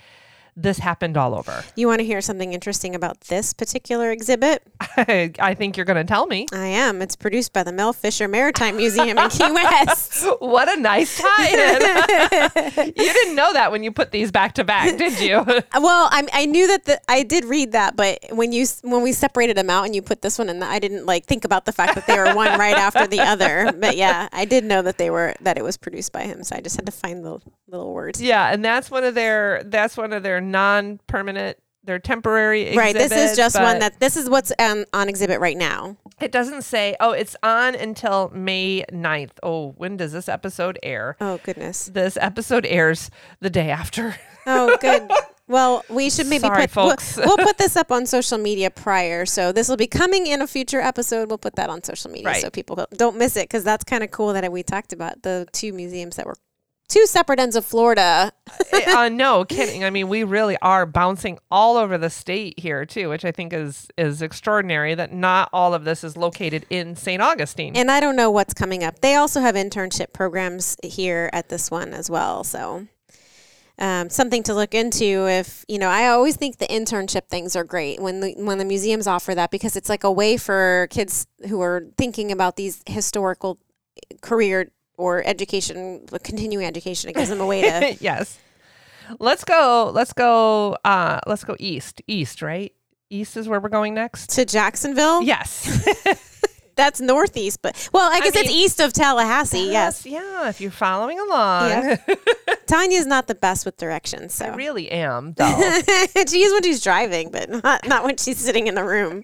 this 0.61 0.79
happened 0.79 1.17
all 1.17 1.33
over. 1.33 1.63
You 1.75 1.87
want 1.87 1.99
to 1.99 2.05
hear 2.05 2.21
something 2.21 2.53
interesting 2.53 2.95
about 2.95 3.21
this 3.21 3.53
particular 3.53 4.11
exhibit? 4.11 4.63
I, 4.79 5.31
I 5.39 5.53
think 5.53 5.77
you're 5.77 5.85
going 5.85 5.97
to 5.97 6.03
tell 6.03 6.27
me. 6.27 6.47
I 6.51 6.67
am. 6.67 7.01
It's 7.01 7.15
produced 7.15 7.53
by 7.53 7.63
the 7.63 7.71
Mel 7.71 7.93
Fisher 7.93 8.27
Maritime 8.27 8.77
Museum 8.77 9.17
in 9.17 9.29
Key 9.29 9.51
West. 9.51 10.25
What 10.39 10.75
a 10.75 10.79
nice 10.79 11.19
tie-in. 11.21 12.87
you 12.87 13.13
didn't 13.13 13.35
know 13.35 13.53
that 13.53 13.71
when 13.71 13.83
you 13.83 13.91
put 13.91 14.11
these 14.11 14.31
back 14.31 14.53
to 14.55 14.63
back, 14.63 14.97
did 14.97 15.19
you? 15.19 15.43
Well, 15.45 16.09
I, 16.11 16.27
I 16.33 16.45
knew 16.45 16.67
that 16.67 16.85
the, 16.85 17.01
I 17.09 17.23
did 17.23 17.45
read 17.45 17.73
that, 17.73 17.95
but 17.95 18.19
when 18.31 18.51
you 18.51 18.65
when 18.83 19.01
we 19.03 19.11
separated 19.11 19.57
them 19.57 19.69
out 19.69 19.85
and 19.85 19.95
you 19.95 20.01
put 20.01 20.21
this 20.21 20.37
one 20.37 20.49
in, 20.49 20.59
the, 20.59 20.65
I 20.65 20.79
didn't 20.79 21.05
like 21.05 21.25
think 21.25 21.45
about 21.45 21.65
the 21.65 21.71
fact 21.71 21.95
that 21.95 22.07
they 22.07 22.17
were 22.17 22.33
one 22.33 22.57
right 22.59 22.75
after 22.75 23.07
the 23.07 23.19
other. 23.19 23.71
But 23.79 23.95
yeah, 23.97 24.27
I 24.31 24.45
did 24.45 24.63
know 24.65 24.81
that 24.81 24.97
they 24.97 25.09
were 25.09 25.35
that 25.41 25.57
it 25.57 25.63
was 25.63 25.77
produced 25.77 26.11
by 26.11 26.23
him, 26.23 26.43
so 26.43 26.55
I 26.55 26.61
just 26.61 26.75
had 26.75 26.85
to 26.85 26.91
find 26.91 27.23
the 27.23 27.39
little 27.67 27.93
words. 27.93 28.21
yeah, 28.21 28.51
and 28.51 28.63
that's 28.63 28.89
one 28.89 29.03
of 29.03 29.15
their 29.15 29.63
that's 29.65 29.97
one 29.97 30.13
of 30.13 30.23
their 30.23 30.41
non-permanent 30.51 31.57
they're 31.85 31.97
temporary 31.97 32.75
Right. 32.75 32.93
This 32.93 33.11
is 33.11 33.37
just 33.37 33.55
one 33.59 33.79
that 33.79 33.99
this 33.99 34.15
is 34.17 34.29
what's 34.29 34.51
um, 34.59 34.85
on 34.93 35.07
exhibit 35.09 35.39
right 35.39 35.57
now. 35.57 35.95
it 36.21 36.31
doesn't 36.31 36.63
say 36.63 36.95
oh 36.99 37.11
it's 37.13 37.35
on 37.41 37.73
until 37.73 38.29
May 38.33 38.83
9th. 38.91 39.31
Oh, 39.41 39.69
when 39.77 39.97
does 39.97 40.11
this 40.11 40.27
episode 40.29 40.77
air? 40.83 41.15
Oh 41.21 41.39
goodness. 41.43 41.85
This 41.85 42.17
episode 42.21 42.65
airs 42.65 43.09
the 43.39 43.49
day 43.49 43.69
after. 43.71 44.15
Oh 44.45 44.77
good. 44.81 45.09
Well, 45.47 45.83
we 45.89 46.11
should 46.11 46.27
maybe 46.27 46.41
Sorry, 46.41 46.67
put 46.67 46.75
we'll- 46.75 46.89
folks. 46.91 47.17
We'll, 47.17 47.35
put 47.37 47.57
this 47.57 47.75
up 47.81 47.91
on 47.91 48.05
social 48.05 48.37
media 48.37 48.69
prior, 48.69 49.25
so 49.25 49.51
this 49.51 49.67
will 49.67 49.77
be 49.77 49.87
coming 49.87 50.27
in 50.27 50.43
a 50.43 50.47
future 50.47 50.79
episode. 50.79 51.27
We'll 51.27 51.39
put 51.39 51.55
that 51.55 51.71
on 51.71 51.83
social 51.83 52.11
media 52.11 52.27
Right. 52.27 52.39
so 52.41 52.51
people 52.51 52.85
don't 52.95 53.17
miss 53.17 53.35
it 53.35 53.45
because 53.45 53.63
that's 53.63 53.83
kind 53.83 54.03
of 54.03 54.11
cool 54.11 54.31
that 54.33 54.51
we 54.51 54.61
talked 54.61 54.93
about 54.93 55.23
the 55.23 55.47
two 55.51 55.73
museums 55.73 56.17
that 56.17 56.27
were 56.27 56.35
two 56.89 57.05
separate 57.05 57.39
ends 57.39 57.55
of 57.55 57.65
Florida. 57.65 58.33
uh, 58.73 59.09
no 59.09 59.45
kidding. 59.49 59.83
I 59.83 59.89
mean, 59.89 60.09
we 60.09 60.23
really 60.23 60.57
are 60.61 60.85
bouncing 60.85 61.39
all 61.49 61.77
over 61.77 61.97
the 61.97 62.09
state 62.09 62.59
here 62.59 62.85
too, 62.85 63.07
which 63.09 63.23
I 63.23 63.31
think 63.31 63.53
is 63.53 63.87
is 63.97 64.21
extraordinary. 64.21 64.95
That 64.95 65.13
not 65.13 65.49
all 65.53 65.73
of 65.73 65.85
this 65.85 66.03
is 66.03 66.17
located 66.17 66.65
in 66.69 66.95
St. 66.95 67.21
Augustine. 67.21 67.77
And 67.77 67.89
I 67.89 67.99
don't 67.99 68.15
know 68.15 68.29
what's 68.29 68.53
coming 68.53 68.83
up. 68.83 68.99
They 68.99 69.15
also 69.15 69.39
have 69.39 69.55
internship 69.55 70.11
programs 70.11 70.75
here 70.83 71.29
at 71.31 71.49
this 71.49 71.71
one 71.71 71.93
as 71.93 72.09
well. 72.09 72.43
So 72.43 72.87
um, 73.77 74.09
something 74.09 74.43
to 74.43 74.53
look 74.53 74.73
into. 74.73 75.27
If 75.27 75.63
you 75.67 75.79
know, 75.79 75.89
I 75.89 76.07
always 76.07 76.35
think 76.35 76.57
the 76.57 76.67
internship 76.67 77.27
things 77.29 77.55
are 77.55 77.63
great 77.63 78.01
when 78.01 78.19
the 78.19 78.33
when 78.37 78.57
the 78.57 78.65
museums 78.65 79.07
offer 79.07 79.33
that 79.35 79.51
because 79.51 79.75
it's 79.75 79.89
like 79.89 80.03
a 80.03 80.11
way 80.11 80.37
for 80.37 80.87
kids 80.91 81.27
who 81.47 81.61
are 81.61 81.87
thinking 81.97 82.31
about 82.31 82.57
these 82.57 82.83
historical 82.85 83.59
career 84.21 84.71
or 84.99 85.23
education, 85.25 86.05
continuing 86.23 86.65
education. 86.65 87.09
It 87.09 87.15
gives 87.15 87.29
them 87.29 87.39
a 87.41 87.45
way 87.45 87.61
to. 87.61 87.97
yes. 88.01 88.37
Let's 89.19 89.43
go. 89.43 89.91
Let's 89.95 90.13
go. 90.13 90.77
Uh, 90.83 91.19
let's 91.25 91.43
go 91.43 91.55
east. 91.57 92.01
East, 92.05 92.41
right? 92.41 92.73
East 93.09 93.37
is 93.37 93.47
where 93.47 93.59
we're 93.59 93.69
going 93.69 93.93
next. 93.95 94.29
to 94.31 94.45
Jacksonville. 94.45 95.23
Yes. 95.23 95.65
That's 96.75 97.01
northeast, 97.01 97.61
but 97.61 97.89
well, 97.91 98.09
I 98.09 98.19
guess 98.21 98.35
it's 98.37 98.47
mean- 98.47 98.57
east 98.57 98.79
of 98.79 98.93
Tallahassee. 98.93 99.69
Yes, 99.69 100.05
Yeah. 100.05 100.47
If 100.47 100.61
you're 100.61 100.71
following 100.71 101.19
along, 101.19 101.69
Yeah. 101.71 101.97
Tanya's 102.67 103.05
not 103.05 103.27
the 103.27 103.35
best 103.35 103.65
with 103.65 103.75
directions, 103.75 104.35
So 104.35 104.45
I 104.45 104.55
really 104.55 104.89
am, 104.89 105.33
though. 105.33 105.45
she 106.27 106.43
is 106.43 106.53
when 106.53 106.63
she's 106.63 106.81
driving, 106.81 107.31
but 107.31 107.49
not 107.49 107.85
not 107.87 108.03
when 108.05 108.15
she's 108.15 108.37
sitting 108.37 108.67
in 108.67 108.75
the 108.75 108.83
room. 108.85 109.23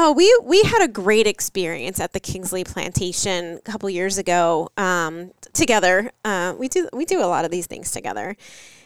Oh, 0.00 0.12
we 0.12 0.32
we 0.44 0.62
had 0.62 0.84
a 0.84 0.86
great 0.86 1.26
experience 1.26 1.98
at 1.98 2.12
the 2.12 2.20
Kingsley 2.20 2.62
Plantation 2.62 3.56
a 3.56 3.60
couple 3.62 3.90
years 3.90 4.16
ago 4.16 4.68
um, 4.76 5.32
together. 5.52 6.12
Uh, 6.24 6.54
we 6.56 6.68
do 6.68 6.88
we 6.92 7.04
do 7.04 7.18
a 7.18 7.26
lot 7.26 7.44
of 7.44 7.50
these 7.50 7.66
things 7.66 7.90
together. 7.90 8.36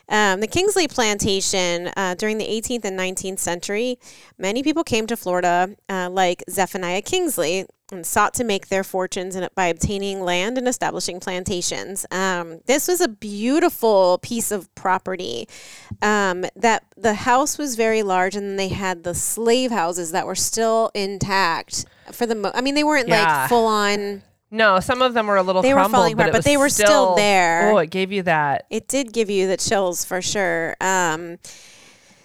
Um, 0.08 0.40
the 0.40 0.46
Kingsley 0.46 0.88
Plantation 0.88 1.90
uh, 1.96 2.14
during 2.16 2.38
the 2.38 2.46
18th 2.46 2.84
and 2.84 2.98
19th 2.98 3.38
century, 3.38 3.98
many 4.38 4.62
people 4.62 4.84
came 4.84 5.06
to 5.06 5.16
Florida, 5.16 5.74
uh, 5.88 6.08
like 6.10 6.42
Zephaniah 6.50 7.02
Kingsley, 7.02 7.66
and 7.90 8.06
sought 8.06 8.32
to 8.34 8.44
make 8.44 8.68
their 8.68 8.82
fortunes 8.84 9.36
in, 9.36 9.46
by 9.54 9.66
obtaining 9.66 10.22
land 10.22 10.56
and 10.56 10.66
establishing 10.66 11.20
plantations. 11.20 12.06
Um, 12.10 12.60
this 12.66 12.88
was 12.88 13.00
a 13.02 13.08
beautiful 13.08 14.18
piece 14.22 14.50
of 14.50 14.74
property. 14.74 15.46
Um, 16.00 16.46
that 16.56 16.84
the 16.96 17.12
house 17.14 17.58
was 17.58 17.76
very 17.76 18.02
large, 18.02 18.34
and 18.34 18.58
they 18.58 18.68
had 18.68 19.04
the 19.04 19.14
slave 19.14 19.70
houses 19.70 20.10
that 20.12 20.26
were 20.26 20.34
still 20.34 20.90
intact. 20.94 21.84
For 22.12 22.24
the, 22.26 22.34
mo- 22.34 22.52
I 22.54 22.60
mean, 22.62 22.74
they 22.74 22.84
weren't 22.84 23.08
Yeah. 23.08 23.40
like 23.42 23.48
full 23.50 23.66
on. 23.66 24.22
No, 24.52 24.78
some 24.80 25.00
of 25.00 25.14
them 25.14 25.26
were 25.26 25.38
a 25.38 25.42
little 25.42 25.62
They 25.62 25.74
were 25.74 25.88
falling 25.88 26.14
but, 26.14 26.28
apart, 26.28 26.28
it 26.28 26.38
but 26.38 26.44
they 26.44 26.56
were 26.58 26.68
still 26.68 27.16
there. 27.16 27.72
Oh, 27.72 27.78
it 27.78 27.90
gave 27.90 28.12
you 28.12 28.22
that. 28.24 28.66
It 28.70 28.86
did 28.86 29.12
give 29.12 29.30
you 29.30 29.48
the 29.48 29.56
chills 29.56 30.04
for 30.04 30.20
sure. 30.20 30.76
Um, 30.80 31.38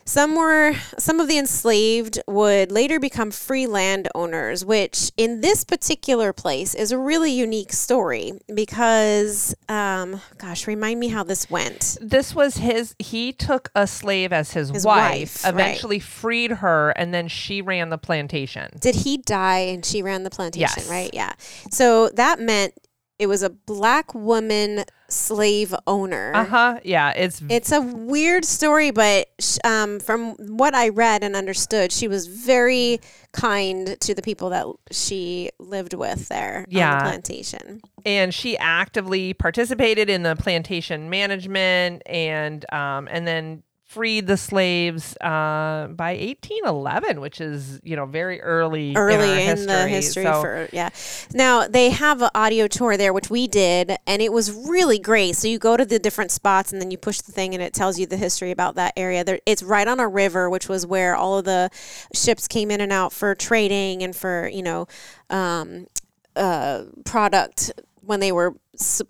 some 0.08 0.36
were 0.36 0.74
some 0.98 1.20
of 1.20 1.28
the 1.28 1.38
enslaved 1.38 2.20
would 2.28 2.72
later 2.72 2.98
become 3.00 3.30
free 3.30 3.67
landowners, 3.67 4.63
which 4.63 5.12
in 5.17 5.41
this 5.41 5.65
particular 5.65 6.32
place 6.32 6.74
is 6.74 6.93
a 6.93 6.98
really 6.98 7.32
unique 7.32 7.74
story 7.74 8.32
because, 8.54 9.54
um, 9.67 10.22
gosh, 10.38 10.65
remind 10.65 11.00
me 11.00 11.10
how 11.10 11.24
this 11.24 11.50
went. 11.50 11.98
This 12.00 12.34
was 12.34 12.58
his. 12.58 12.96
He 13.00 13.34
took 13.34 13.70
a 13.76 13.86
slave 13.86 14.32
as 14.32 14.52
his, 14.52 14.70
His 14.70 14.86
wife, 14.86 15.43
wife, 15.43 15.43
right. 15.43 15.54
eventually 15.54 16.00
freed 16.00 16.52
her, 16.52 16.91
and 16.91 17.13
then 17.13 17.28
she 17.28 17.62
ran 17.62 17.89
the 17.89 17.98
plantation. 17.98 18.78
Did 18.80 18.96
he 18.96 19.17
die 19.17 19.60
and 19.60 19.86
she 19.86 20.02
ran 20.02 20.24
the 20.24 20.30
plantation? 20.30 20.84
Yes. 20.84 20.89
Right. 20.89 21.10
Yeah. 21.13 21.34
So 21.70 22.10
that 22.10 22.39
meant 22.39 22.74
it 23.19 23.27
was 23.27 23.41
a 23.43 23.49
black 23.49 24.13
woman 24.13 24.84
slave 25.10 25.73
owner. 25.88 26.32
Uh 26.36 26.43
huh. 26.45 26.80
Yeah, 26.84 27.12
it's 27.12 27.41
It's 27.49 27.71
a 27.71 27.82
weird 27.82 28.43
story, 28.45 28.91
but 28.91 29.27
um, 29.63 29.99
from 29.99 30.34
what 30.58 30.75
I 30.75 30.89
read 30.89 31.23
and 31.23 31.36
understood, 31.36 31.91
she 31.91 32.08
was 32.08 32.27
very 32.27 32.99
kind 33.32 33.99
to 34.01 34.13
the 34.13 34.21
people 34.21 34.49
that 34.49 34.65
she 34.91 35.49
lived 35.60 35.93
with 35.93 36.27
there 36.27 36.60
on 36.60 36.65
Yeah. 36.69 36.97
the 36.99 37.03
plantation. 37.03 37.82
and 38.06 38.34
she 38.34 38.58
actively 38.58 39.34
participated 39.34 40.10
in 40.10 40.23
the 40.23 40.36
plantation 40.36 41.10
management 41.10 42.01
and 42.06 42.65
um, 42.73 43.08
and 43.12 43.27
then 43.27 43.63
freed 43.88 44.28
the 44.28 44.36
slaves 44.36 45.15
uh, 45.21 45.88
by 45.89 46.12
1811 46.12 47.21
which 47.21 47.39
is 47.39 47.80
you 47.84 47.95
know 47.95 48.06
very 48.06 48.41
early 48.41 48.93
Early 48.95 49.45
in, 49.45 49.60
in, 49.60 49.65
the 49.65 49.88
history 49.88 50.23
So- 50.23 50.41
for 50.41 50.69
yeah. 50.73 50.89
Now 51.34 51.67
they 51.67 51.89
have 51.91 52.21
an 52.21 52.30
audio 52.36 52.67
tour 52.67 52.97
there, 52.97 53.13
which 53.13 53.30
we 53.30 53.47
did, 53.47 53.95
and 54.06 54.21
it 54.21 54.34
was 54.34 54.52
really 54.52 55.00
great. 55.00 55.36
So 55.38 55.47
you 55.47 55.58
go 55.58 55.78
to 55.78 55.86
the 55.86 56.00
different 56.00 56.32
spots, 56.32 56.71
and 56.71 56.82
then 56.82 56.91
you 56.91 56.97
push 56.97 57.21
the 57.21 57.32
thing, 57.32 57.54
and 57.54 57.63
it 57.63 57.73
tells 57.73 57.97
you 57.97 58.06
the 58.06 58.17
history 58.17 58.52
about 58.52 58.76
that 58.76 58.93
area. 58.97 59.23
There, 59.23 59.39
it's 59.45 59.63
right 59.63 59.88
on 59.88 60.00
a 60.00 60.08
river, 60.08 60.50
which 60.50 60.67
was 60.67 60.86
where 60.86 61.15
all 61.15 61.38
of 61.38 61.45
the 61.45 61.69
ships 62.13 62.47
came 62.47 62.71
in 62.71 62.82
and 62.82 62.91
out 62.91 63.13
for 63.13 63.36
trading 63.36 64.04
and 64.04 64.15
for 64.15 64.50
you 64.52 64.63
know 64.63 64.88
um, 65.30 65.88
uh, 66.36 66.84
product 67.06 67.71
when 68.08 68.20
they 68.22 68.32
were 68.32 68.56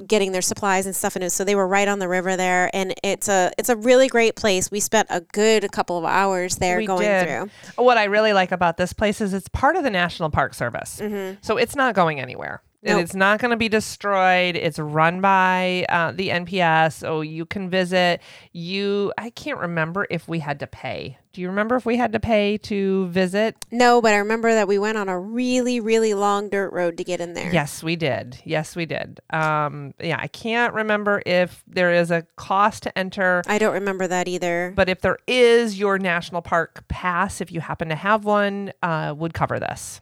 getting 0.07 0.31
their 0.31 0.41
supplies 0.41 0.85
and 0.85 0.95
stuff 0.95 1.15
in 1.15 1.21
it. 1.23 1.29
So 1.29 1.43
they 1.43 1.55
were 1.55 1.67
right 1.67 1.87
on 1.87 1.99
the 1.99 2.07
river 2.07 2.35
there, 2.35 2.69
and 2.73 2.93
it's 3.03 3.27
a 3.29 3.51
it's 3.57 3.69
a 3.69 3.75
really 3.75 4.07
great 4.07 4.35
place. 4.35 4.71
We 4.71 4.79
spent 4.79 5.07
a 5.09 5.21
good 5.21 5.71
couple 5.71 5.97
of 5.97 6.03
hours 6.05 6.55
there 6.57 6.77
We 6.77 6.85
going 6.87 7.01
did. 7.07 7.27
through. 7.27 7.83
what 7.83 7.97
i 7.97 8.05
really 8.05 8.33
like 8.33 8.51
about 8.51 8.77
this 8.77 8.91
place 8.93 9.21
is 9.21 9.33
it's 9.33 9.47
part 9.49 9.75
of 9.75 9.83
the 9.83 9.89
national 9.89 10.29
park 10.29 10.53
service 10.53 10.99
Mm-hmm. 11.01 11.37
so 11.41 11.57
it's 11.57 11.75
not 11.75 11.93
going 11.95 12.19
anywhere 12.19 12.61
and 12.83 12.95
Nope. 12.97 13.03
it's 13.03 13.13
not 13.15 13.39
going 13.39 13.51
to 13.51 13.57
be 13.57 13.69
destroyed 13.69 14.55
it's 14.55 14.79
run 14.79 15.21
by 15.21 15.85
uh, 15.89 16.11
the 16.11 16.29
nps 16.29 16.93
so 16.93 17.21
you 17.21 17.45
can 17.45 17.69
visit 17.69 18.21
you 18.53 19.11
i 19.17 19.29
can't 19.31 19.59
remember 19.59 20.07
if 20.09 20.27
we 20.27 20.39
had 20.39 20.59
to 20.61 20.67
pay 20.67 21.17
do 21.37 21.41
you 21.43 21.49
remember 21.49 21.75
if 21.75 21.85
we 21.85 21.97
had 21.97 22.13
to 22.13 22.19
pay 22.19 22.57
to 22.57 23.05
visit 23.09 23.55
No, 23.69 24.01
but 24.01 24.11
I 24.15 24.17
remember 24.17 24.51
that 24.55 24.67
we 24.67 24.79
went 24.79 24.97
on 24.97 25.07
a 25.07 25.19
really 25.19 25.79
really 25.79 26.15
long 26.15 26.49
dirt 26.49 26.73
road 26.73 26.97
to 26.97 27.03
get 27.03 27.21
in 27.21 27.35
there. 27.35 27.53
Yes, 27.53 27.83
we 27.83 27.95
did. 27.95 28.39
Yes, 28.43 28.75
we 28.75 28.87
did. 28.87 29.19
Um, 29.29 29.93
yeah, 30.01 30.17
I 30.19 30.29
can't 30.29 30.73
remember 30.73 31.21
if 31.27 31.63
there 31.67 31.93
is 31.93 32.09
a 32.09 32.23
cost 32.37 32.81
to 32.83 32.97
enter, 32.97 33.43
I 33.45 33.59
don't 33.59 33.75
remember 33.75 34.07
that 34.07 34.27
either. 34.27 34.73
but 34.75 34.89
if 34.89 35.01
there 35.01 35.19
is, 35.27 35.77
your 35.77 35.99
national 35.99 36.41
park 36.41 36.87
pass, 36.87 37.39
if 37.39 37.51
you 37.51 37.61
happen 37.61 37.89
to 37.89 37.95
have 37.95 38.25
one, 38.25 38.73
uh, 38.81 39.13
would 39.15 39.35
cover 39.35 39.59
this, 39.59 40.01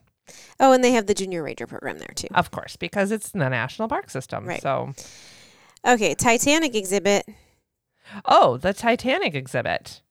oh, 0.62 0.72
and 0.72 0.82
they 0.86 0.92
have 0.94 1.06
the 1.08 1.14
junior 1.14 1.44
ranger 1.44 1.68
program 1.68 1.98
there 1.98 2.14
too. 2.16 2.30
of 2.34 2.50
course, 2.52 2.78
because 2.78 3.12
it's 3.12 3.32
in 3.32 3.42
the 3.42 3.50
national 3.50 3.90
park 3.90 4.10
system. 4.10 4.46
Right. 4.48 4.62
So, 4.62 4.94
Okay, 5.86 6.16
Titanic 6.16 6.76
exhibit. 6.76 7.26
oh, 8.24 8.56
the 8.56 8.74
Titanic 8.74 9.36
exhibit. 9.36 10.02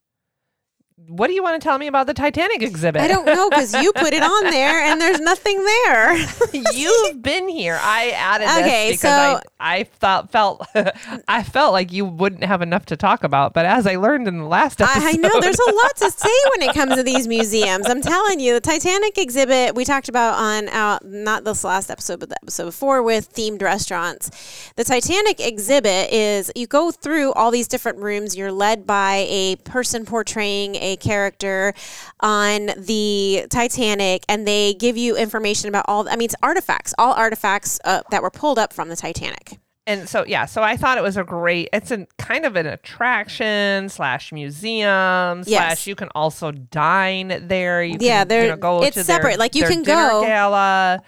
What 0.97 1.27
do 1.27 1.33
you 1.33 1.43
want 1.43 1.61
to 1.61 1.63
tell 1.65 1.77
me 1.77 1.87
about 1.87 2.07
the 2.07 2.13
Titanic 2.13 2.61
exhibit? 2.63 3.01
I 3.01 3.09
don't 3.09 3.25
know 3.25 3.49
because 3.49 3.73
you 3.73 3.91
put 3.91 4.13
it 4.13 4.23
on 4.23 4.43
there 4.49 4.79
and 4.81 4.99
there's 4.99 5.19
nothing 5.19 5.61
there. 5.61 6.15
You've 6.73 7.21
been 7.21 7.49
here. 7.49 7.77
I 7.81 8.11
added 8.11 8.47
Okay, 8.47 8.91
this 8.91 9.01
because 9.01 9.41
so- 9.41 9.49
I, 9.59 9.79
I 9.79 9.83
felt 9.83 10.31
felt 10.31 10.65
I 11.27 11.43
felt 11.43 11.73
like 11.73 11.91
you 11.91 12.05
wouldn't 12.05 12.45
have 12.45 12.61
enough 12.61 12.85
to 12.87 12.95
talk 12.95 13.25
about. 13.25 13.53
But 13.53 13.65
as 13.65 13.85
I 13.85 13.97
learned 13.97 14.29
in 14.29 14.37
the 14.37 14.45
last 14.45 14.79
episode, 14.79 15.01
I, 15.03 15.09
I 15.09 15.11
know 15.17 15.41
there's 15.41 15.59
a 15.59 15.71
lot 15.73 15.97
to 15.97 16.11
say 16.11 16.29
when 16.57 16.69
it 16.69 16.73
comes 16.73 16.95
to 16.95 17.03
these 17.03 17.27
museums. 17.27 17.89
I'm 17.89 18.01
telling 18.01 18.39
you, 18.39 18.53
the 18.53 18.61
Titanic 18.61 19.17
exhibit 19.17 19.75
we 19.75 19.83
talked 19.83 20.07
about 20.07 20.35
on 20.35 20.69
uh, 20.69 20.99
not 21.03 21.43
this 21.43 21.65
last 21.65 21.91
episode, 21.91 22.21
but 22.21 22.29
the 22.29 22.37
episode 22.41 22.65
before 22.67 23.03
with 23.03 23.33
themed 23.33 23.61
restaurants. 23.61 24.71
The 24.77 24.85
Titanic 24.85 25.41
exhibit 25.41 26.13
is 26.13 26.53
you 26.55 26.67
go 26.67 26.89
through 26.91 27.33
all 27.33 27.51
these 27.51 27.67
different 27.67 27.97
rooms. 27.97 28.37
You're 28.37 28.53
led 28.53 28.87
by 28.87 29.25
a 29.29 29.57
person 29.57 30.05
portraying 30.05 30.75
a 30.85 30.95
character 30.97 31.73
on 32.19 32.67
the 32.77 33.45
Titanic, 33.49 34.23
and 34.29 34.47
they 34.47 34.73
give 34.75 34.95
you 34.97 35.15
information 35.17 35.67
about 35.69 35.85
all. 35.87 36.07
I 36.07 36.15
mean, 36.15 36.25
it's 36.25 36.35
artifacts, 36.43 36.93
all 36.97 37.13
artifacts 37.13 37.79
uh, 37.85 38.01
that 38.11 38.21
were 38.21 38.31
pulled 38.31 38.59
up 38.59 38.71
from 38.73 38.89
the 38.89 38.95
Titanic. 38.95 39.59
and 39.87 40.09
so 40.09 40.25
yeah, 40.25 40.45
so 40.45 40.63
I 40.63 40.77
thought 40.77 40.97
it 40.97 41.03
was 41.03 41.17
a 41.17 41.23
great. 41.23 41.69
It's 41.73 41.91
a 41.91 42.07
kind 42.17 42.45
of 42.45 42.55
an 42.55 42.65
attraction 42.65 43.89
slash 43.89 44.31
museum 44.31 45.43
slash. 45.43 45.87
You 45.87 45.95
can 45.95 46.09
also 46.15 46.51
dine 46.51 47.47
there. 47.47 47.83
You 47.83 47.97
Yeah, 47.99 48.25
can, 48.25 48.43
you 48.43 48.49
know, 48.49 48.57
go 48.57 48.81
it's 48.83 48.95
to 48.95 49.03
their- 49.03 49.15
separate. 49.17 49.39
Like, 49.39 49.55
you 49.55 49.63
can 49.65 49.83
go- 49.83 50.21
gala. 50.25 51.01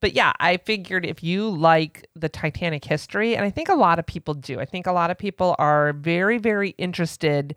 But 0.00 0.14
yeah, 0.14 0.32
I 0.40 0.56
figured 0.56 1.04
if 1.04 1.22
you 1.22 1.50
like 1.50 2.06
the 2.16 2.30
Titanic 2.30 2.86
history, 2.86 3.36
and 3.36 3.44
I 3.44 3.50
think 3.50 3.68
a 3.68 3.74
lot 3.74 3.98
of 3.98 4.06
people 4.06 4.32
do, 4.32 4.58
I 4.58 4.64
think 4.64 4.86
a 4.86 4.92
lot 4.92 5.10
of 5.10 5.18
people 5.18 5.54
are 5.58 5.92
very, 5.92 6.38
very 6.38 6.70
interested 6.78 7.54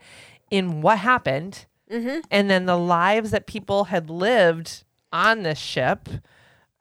in 0.51 0.81
what 0.81 0.99
happened 0.99 1.65
Mm-hmm. 1.91 2.21
and 2.31 2.49
then 2.49 2.65
the 2.65 2.77
lives 2.77 3.29
that 3.31 3.45
people 3.45 3.83
had 3.85 4.09
lived 4.09 4.83
on 5.11 5.43
this 5.43 5.59
ship 5.59 6.09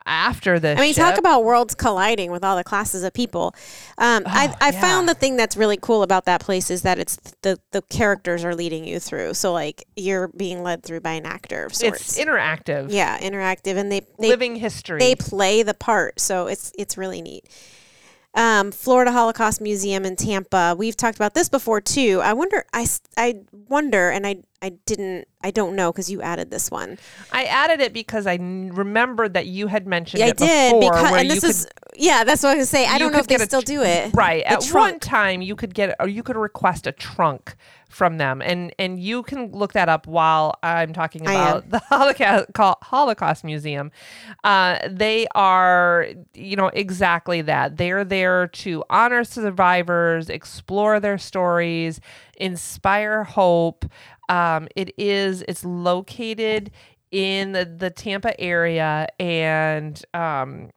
after 0.06 0.58
this 0.58 0.78
I 0.78 0.82
mean, 0.82 0.94
ship. 0.94 1.04
talk 1.04 1.18
about 1.18 1.44
worlds 1.44 1.74
colliding 1.74 2.32
with 2.32 2.42
all 2.42 2.56
the 2.56 2.64
classes 2.64 3.02
of 3.04 3.12
people. 3.12 3.54
Um, 3.98 4.22
I, 4.26 4.48
Oh, 4.48 4.54
I 4.60 4.70
yeah. 4.70 4.80
found 4.80 5.08
the 5.08 5.14
thing 5.14 5.36
that's 5.36 5.56
really 5.56 5.76
cool 5.76 6.02
about 6.02 6.24
that 6.24 6.40
place 6.40 6.70
is 6.70 6.82
that 6.82 6.98
it's 6.98 7.16
the 7.42 7.58
the 7.72 7.82
characters 7.82 8.42
are 8.44 8.54
leading 8.54 8.84
you 8.84 8.98
through. 8.98 9.34
So 9.34 9.52
like 9.52 9.84
you're 9.96 10.28
being 10.28 10.62
led 10.62 10.82
through 10.82 11.00
by 11.00 11.12
an 11.12 11.26
actor 11.26 11.66
of 11.66 11.74
sorts. 11.74 12.00
it's 12.00 12.18
interactive. 12.18 12.86
yeah, 12.90 13.18
interactive, 13.18 13.76
and 13.76 13.92
they 13.92 14.00
they 14.18 14.28
living 14.28 14.56
history. 14.56 14.98
they 14.98 15.14
play 15.14 15.62
the 15.62 15.74
part. 15.74 16.18
So 16.20 16.46
it's 16.46 16.72
it's 16.78 16.96
really 16.96 17.20
neat. 17.22 17.48
Um, 18.34 18.72
Florida 18.72 19.12
Holocaust 19.12 19.60
Museum 19.60 20.04
in 20.04 20.16
Tampa. 20.16 20.74
We've 20.78 20.96
talked 20.96 21.16
about 21.16 21.34
this 21.34 21.48
before 21.48 21.80
too. 21.80 22.20
I 22.22 22.32
wonder. 22.32 22.64
I, 22.72 22.86
I 23.16 23.40
wonder, 23.68 24.10
and 24.10 24.26
I 24.26 24.36
I 24.62 24.70
didn't. 24.86 25.26
I 25.42 25.50
don't 25.50 25.74
know 25.74 25.90
because 25.90 26.08
you 26.08 26.22
added 26.22 26.52
this 26.52 26.70
one. 26.70 26.96
I 27.32 27.44
added 27.44 27.80
it 27.80 27.92
because 27.92 28.28
I 28.28 28.34
n- 28.34 28.70
remembered 28.72 29.34
that 29.34 29.46
you 29.46 29.66
had 29.66 29.88
mentioned 29.88 30.20
Yeah, 30.20 30.26
I 30.26 30.30
did 30.32 30.70
before. 30.80 30.92
because 30.92 31.12
and 31.20 31.30
this 31.30 31.40
could- 31.40 31.50
is 31.50 31.68
yeah. 31.96 32.22
That's 32.22 32.44
what 32.44 32.50
I 32.50 32.54
was 32.56 32.70
gonna 32.70 32.84
say. 32.84 32.86
I 32.86 32.98
don't 32.98 33.12
know 33.12 33.18
if 33.18 33.26
they 33.26 33.38
still 33.38 33.60
tr- 33.60 33.66
do 33.66 33.82
it. 33.82 34.14
Right. 34.14 34.44
The 34.44 34.52
At 34.52 34.64
one 34.68 35.00
time 35.00 35.42
you 35.42 35.56
could 35.56 35.74
get 35.74 35.96
or 35.98 36.06
you 36.06 36.22
could 36.22 36.36
request 36.36 36.86
a 36.86 36.92
trunk 36.92 37.56
from 37.88 38.16
them 38.18 38.40
and 38.40 38.72
and 38.78 38.98
you 39.00 39.22
can 39.24 39.50
look 39.50 39.72
that 39.74 39.88
up 39.88 40.06
while 40.06 40.54
I'm 40.62 40.92
talking 40.94 41.22
about 41.22 41.68
the 41.68 41.78
Holocaust 41.88 42.46
Holocaust 42.84 43.42
Museum. 43.44 43.90
Uh, 44.44 44.78
they 44.88 45.26
are 45.34 46.06
you 46.34 46.54
know 46.54 46.68
exactly 46.68 47.42
that. 47.42 47.78
They're 47.78 48.04
there 48.04 48.46
to 48.46 48.84
honor 48.88 49.24
survivors, 49.24 50.30
explore 50.30 51.00
their 51.00 51.18
stories, 51.18 52.00
inspire 52.36 53.24
hope. 53.24 53.84
Um, 54.32 54.68
it 54.76 54.94
is 54.98 55.44
it's 55.48 55.64
located 55.64 56.70
in 57.10 57.52
the, 57.52 57.64
the 57.64 57.90
Tampa 57.90 58.38
area 58.40 59.06
and 59.20 60.02
um 60.14 60.70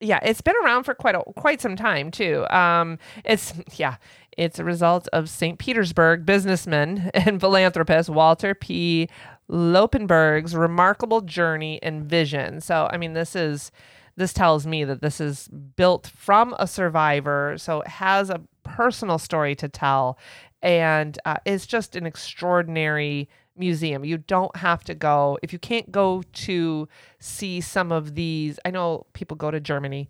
yeah, 0.00 0.20
it's 0.22 0.40
been 0.40 0.54
around 0.62 0.84
for 0.84 0.94
quite 0.94 1.14
a, 1.14 1.22
quite 1.36 1.60
some 1.60 1.76
time 1.76 2.10
too. 2.10 2.46
Um, 2.50 2.98
it's 3.24 3.54
yeah, 3.76 3.96
it's 4.36 4.58
a 4.58 4.64
result 4.64 5.08
of 5.12 5.28
St. 5.28 5.58
Petersburg 5.58 6.26
businessman 6.26 7.10
and 7.14 7.40
philanthropist 7.40 8.08
Walter 8.10 8.54
P. 8.54 9.08
Loebenberg's 9.48 10.56
remarkable 10.56 11.20
journey 11.20 11.80
and 11.82 12.04
vision. 12.04 12.60
So, 12.60 12.88
I 12.92 12.96
mean, 12.96 13.12
this 13.12 13.36
is 13.36 13.70
this 14.16 14.32
tells 14.32 14.66
me 14.66 14.82
that 14.84 15.02
this 15.02 15.20
is 15.20 15.48
built 15.48 16.10
from 16.16 16.54
a 16.58 16.66
survivor, 16.66 17.54
so 17.58 17.82
it 17.82 17.88
has 17.88 18.30
a 18.30 18.40
personal 18.64 19.18
story 19.18 19.54
to 19.54 19.68
tell, 19.68 20.18
and 20.62 21.18
uh, 21.24 21.36
it's 21.44 21.66
just 21.66 21.96
an 21.96 22.06
extraordinary 22.06 23.28
museum. 23.56 24.04
You 24.04 24.18
don't 24.18 24.54
have 24.56 24.84
to 24.84 24.94
go 24.94 25.38
if 25.42 25.52
you 25.52 25.58
can't 25.58 25.90
go 25.90 26.22
to 26.32 26.88
see 27.18 27.60
some 27.60 27.92
of 27.92 28.14
these. 28.14 28.58
I 28.64 28.70
know 28.70 29.06
people 29.12 29.36
go 29.36 29.50
to 29.50 29.60
Germany 29.60 30.08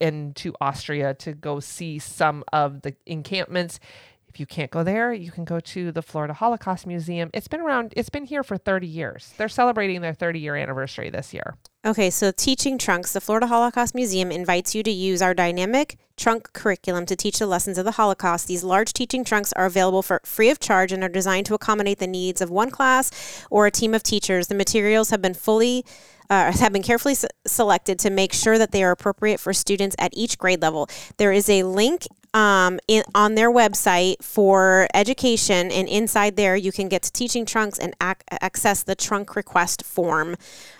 and 0.00 0.34
to 0.36 0.54
Austria 0.60 1.14
to 1.14 1.32
go 1.32 1.60
see 1.60 1.98
some 1.98 2.44
of 2.52 2.82
the 2.82 2.94
encampments. 3.06 3.80
If 4.28 4.38
you 4.38 4.46
can't 4.46 4.70
go 4.70 4.84
there, 4.84 5.12
you 5.12 5.30
can 5.30 5.44
go 5.44 5.58
to 5.58 5.90
the 5.90 6.02
Florida 6.02 6.34
Holocaust 6.34 6.86
Museum. 6.86 7.30
It's 7.32 7.48
been 7.48 7.60
around, 7.60 7.94
it's 7.96 8.10
been 8.10 8.24
here 8.24 8.42
for 8.42 8.56
30 8.56 8.86
years. 8.86 9.32
They're 9.38 9.48
celebrating 9.48 10.00
their 10.02 10.12
30 10.12 10.38
year 10.38 10.54
anniversary 10.54 11.10
this 11.10 11.32
year. 11.32 11.56
Okay, 11.86 12.10
so 12.10 12.30
teaching 12.30 12.76
trunks. 12.76 13.12
The 13.12 13.20
Florida 13.20 13.46
Holocaust 13.46 13.94
Museum 13.94 14.30
invites 14.30 14.74
you 14.74 14.82
to 14.82 14.90
use 14.90 15.22
our 15.22 15.32
dynamic 15.32 15.96
trunk 16.16 16.52
curriculum 16.52 17.06
to 17.06 17.16
teach 17.16 17.38
the 17.38 17.46
lessons 17.46 17.78
of 17.78 17.84
the 17.84 17.92
Holocaust. 17.92 18.48
These 18.48 18.64
large 18.64 18.92
teaching 18.92 19.24
trunks 19.24 19.52
are 19.54 19.64
available 19.64 20.02
for 20.02 20.20
free 20.24 20.50
of 20.50 20.60
charge 20.60 20.92
and 20.92 21.02
are 21.02 21.08
designed 21.08 21.46
to 21.46 21.54
accommodate 21.54 21.98
the 21.98 22.06
needs 22.06 22.40
of 22.40 22.50
one 22.50 22.70
class 22.70 23.46
or 23.50 23.66
a 23.66 23.70
team 23.70 23.94
of 23.94 24.02
teachers. 24.02 24.48
The 24.48 24.54
materials 24.54 25.10
have 25.10 25.22
been 25.22 25.34
fully 25.34 25.84
uh, 26.30 26.52
have 26.52 26.72
been 26.72 26.82
carefully 26.82 27.14
se- 27.14 27.28
selected 27.46 27.98
to 28.00 28.10
make 28.10 28.32
sure 28.32 28.58
that 28.58 28.70
they 28.70 28.82
are 28.84 28.90
appropriate 28.90 29.40
for 29.40 29.52
students 29.52 29.96
at 29.98 30.10
each 30.14 30.36
grade 30.36 30.60
level. 30.60 30.88
There 31.16 31.32
is 31.32 31.48
a 31.48 31.62
link 31.62 32.06
um, 32.34 32.78
in, 32.88 33.02
on 33.14 33.34
their 33.34 33.50
website 33.50 34.22
for 34.22 34.86
education, 34.94 35.70
and 35.70 35.88
inside 35.88 36.36
there 36.36 36.54
you 36.56 36.72
can 36.72 36.88
get 36.88 37.02
to 37.02 37.12
teaching 37.12 37.44
trunks 37.46 37.78
and 37.78 37.94
ac- 38.02 38.16
access 38.40 38.82
the 38.82 38.94
trunk 38.94 39.34
request 39.36 39.84
form 39.84 40.36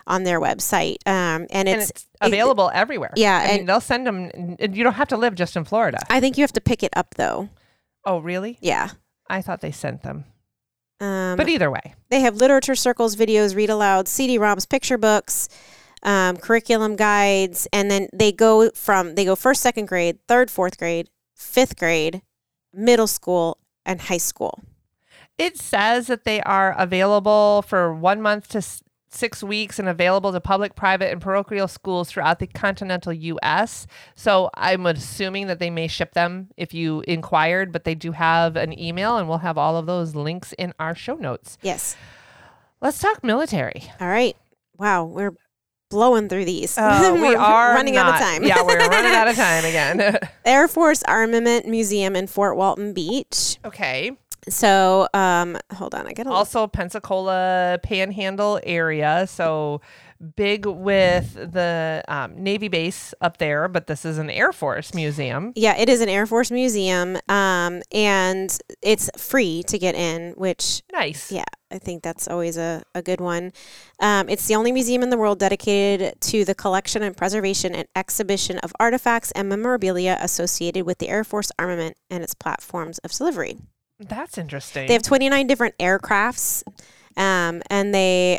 on 0.06 0.24
their 0.24 0.40
website. 0.40 0.96
Um, 1.06 1.46
and 1.50 1.68
And 1.68 1.80
it's, 1.82 1.90
it's 1.90 2.06
available 2.20 2.70
everywhere. 2.74 3.12
yeah, 3.16 3.38
I 3.38 3.46
mean, 3.48 3.60
and- 3.60 3.68
they'll 3.68 3.80
send 3.80 4.06
them, 4.06 4.56
you 4.60 4.84
don't 4.84 4.94
have 4.94 5.08
to 5.08 5.16
live 5.16 5.34
just 5.34 5.56
in 5.56 5.64
Florida. 5.64 5.98
I 6.10 6.20
think 6.20 6.36
you 6.38 6.42
have 6.42 6.52
to 6.54 6.60
pick 6.60 6.82
it 6.82 6.92
up 6.96 7.14
though. 7.16 7.48
Oh, 8.04 8.18
really? 8.18 8.58
Yeah. 8.60 8.90
I 9.28 9.42
thought 9.42 9.60
they 9.60 9.72
sent 9.72 10.02
them. 10.02 10.24
Um, 11.00 11.36
But 11.36 11.48
either 11.48 11.70
way, 11.70 11.94
they 12.10 12.20
have 12.20 12.36
literature 12.36 12.74
circles, 12.74 13.14
videos, 13.16 13.54
read 13.54 13.70
aloud, 13.70 14.08
CD-ROMs, 14.08 14.68
picture 14.68 14.98
books, 14.98 15.48
um, 16.02 16.36
curriculum 16.36 16.96
guides, 16.96 17.68
and 17.72 17.90
then 17.90 18.08
they 18.12 18.32
go 18.32 18.70
from 18.70 19.14
they 19.14 19.24
go 19.24 19.36
first, 19.36 19.60
second 19.62 19.86
grade, 19.86 20.18
third, 20.26 20.50
fourth 20.50 20.76
grade, 20.78 21.08
fifth 21.38 21.76
grade, 21.78 22.20
middle 22.72 23.06
school, 23.06 23.58
and 23.86 24.00
high 24.02 24.18
school. 24.18 24.60
it 25.38 25.56
says 25.56 26.08
that 26.08 26.24
they 26.24 26.40
are 26.42 26.74
available 26.76 27.62
for 27.62 27.94
one 27.94 28.20
month 28.20 28.48
to 28.48 28.58
s- 28.58 28.82
six 29.08 29.40
weeks 29.42 29.78
and 29.78 29.88
available 29.88 30.32
to 30.32 30.40
public, 30.40 30.74
private, 30.74 31.10
and 31.12 31.20
parochial 31.22 31.68
schools 31.68 32.10
throughout 32.10 32.40
the 32.40 32.46
continental 32.48 33.12
U.S. 33.12 33.86
So 34.16 34.50
I'm 34.54 34.84
assuming 34.84 35.46
that 35.46 35.60
they 35.60 35.70
may 35.70 35.86
ship 35.86 36.12
them 36.12 36.48
if 36.56 36.74
you 36.74 37.02
inquired, 37.06 37.70
but 37.72 37.84
they 37.84 37.94
do 37.94 38.12
have 38.12 38.56
an 38.56 38.78
email, 38.78 39.16
and 39.16 39.28
we'll 39.28 39.38
have 39.38 39.56
all 39.56 39.76
of 39.76 39.86
those 39.86 40.14
links 40.16 40.52
in 40.58 40.74
our 40.80 40.94
show 40.94 41.14
notes. 41.14 41.56
Yes. 41.62 41.96
Let's 42.80 42.98
talk 42.98 43.22
military. 43.24 43.84
All 44.00 44.08
right. 44.08 44.36
Wow, 44.76 45.04
we're 45.04 45.32
blowing 45.90 46.28
through 46.28 46.44
these. 46.44 46.76
Uh, 46.76 47.16
we 47.20 47.34
are 47.34 47.74
running 47.74 47.96
out 47.96 48.14
of 48.14 48.20
time. 48.20 48.44
yeah, 48.44 48.62
we're 48.62 48.78
running 48.78 49.14
out 49.14 49.28
of 49.28 49.36
time 49.46 49.64
again. 49.64 50.18
Air 50.44 50.68
Force 50.68 51.02
Armament 51.04 51.66
Museum 51.66 52.14
in 52.16 52.26
Fort 52.26 52.56
Walton 52.56 52.92
Beach. 52.92 53.58
okay. 53.64 54.12
So, 54.48 55.08
um, 55.12 55.58
hold 55.74 55.94
on, 55.94 56.06
I 56.06 56.12
get 56.12 56.26
a 56.26 56.30
also 56.30 56.66
Pensacola 56.68 57.78
Panhandle 57.82 58.60
area. 58.62 59.26
So 59.28 59.82
big 60.36 60.64
with 60.64 61.34
the 61.34 62.02
um, 62.08 62.42
Navy 62.42 62.68
base 62.68 63.12
up 63.20 63.36
there, 63.36 63.68
but 63.68 63.88
this 63.88 64.06
is 64.06 64.16
an 64.16 64.30
Air 64.30 64.52
Force 64.52 64.94
museum. 64.94 65.52
Yeah, 65.54 65.76
it 65.76 65.90
is 65.90 66.00
an 66.00 66.08
Air 66.08 66.24
Force 66.24 66.50
museum, 66.50 67.18
um, 67.28 67.82
and 67.92 68.56
it's 68.80 69.10
free 69.18 69.64
to 69.64 69.78
get 69.78 69.94
in, 69.94 70.32
which 70.32 70.82
Nice. 70.92 71.30
yeah, 71.30 71.44
I 71.70 71.78
think 71.78 72.02
that's 72.02 72.28
always 72.28 72.56
a, 72.56 72.82
a 72.94 73.02
good 73.02 73.20
one. 73.20 73.52
Um, 74.00 74.28
it's 74.28 74.46
the 74.46 74.54
only 74.54 74.72
museum 74.72 75.02
in 75.02 75.10
the 75.10 75.18
world 75.18 75.38
dedicated 75.38 76.20
to 76.22 76.44
the 76.44 76.54
collection 76.54 77.02
and 77.02 77.16
preservation 77.16 77.74
and 77.74 77.86
exhibition 77.94 78.58
of 78.58 78.72
artifacts 78.80 79.30
and 79.32 79.48
memorabilia 79.48 80.16
associated 80.20 80.86
with 80.86 80.98
the 80.98 81.08
Air 81.08 81.24
Force 81.24 81.52
armament 81.58 81.96
and 82.10 82.22
its 82.22 82.34
platforms 82.34 82.98
of 82.98 83.12
delivery. 83.12 83.58
That's 84.00 84.38
interesting. 84.38 84.86
They 84.86 84.92
have 84.94 85.02
29 85.02 85.46
different 85.46 85.76
aircrafts, 85.78 86.62
um, 87.16 87.62
and 87.68 87.94
they 87.94 88.38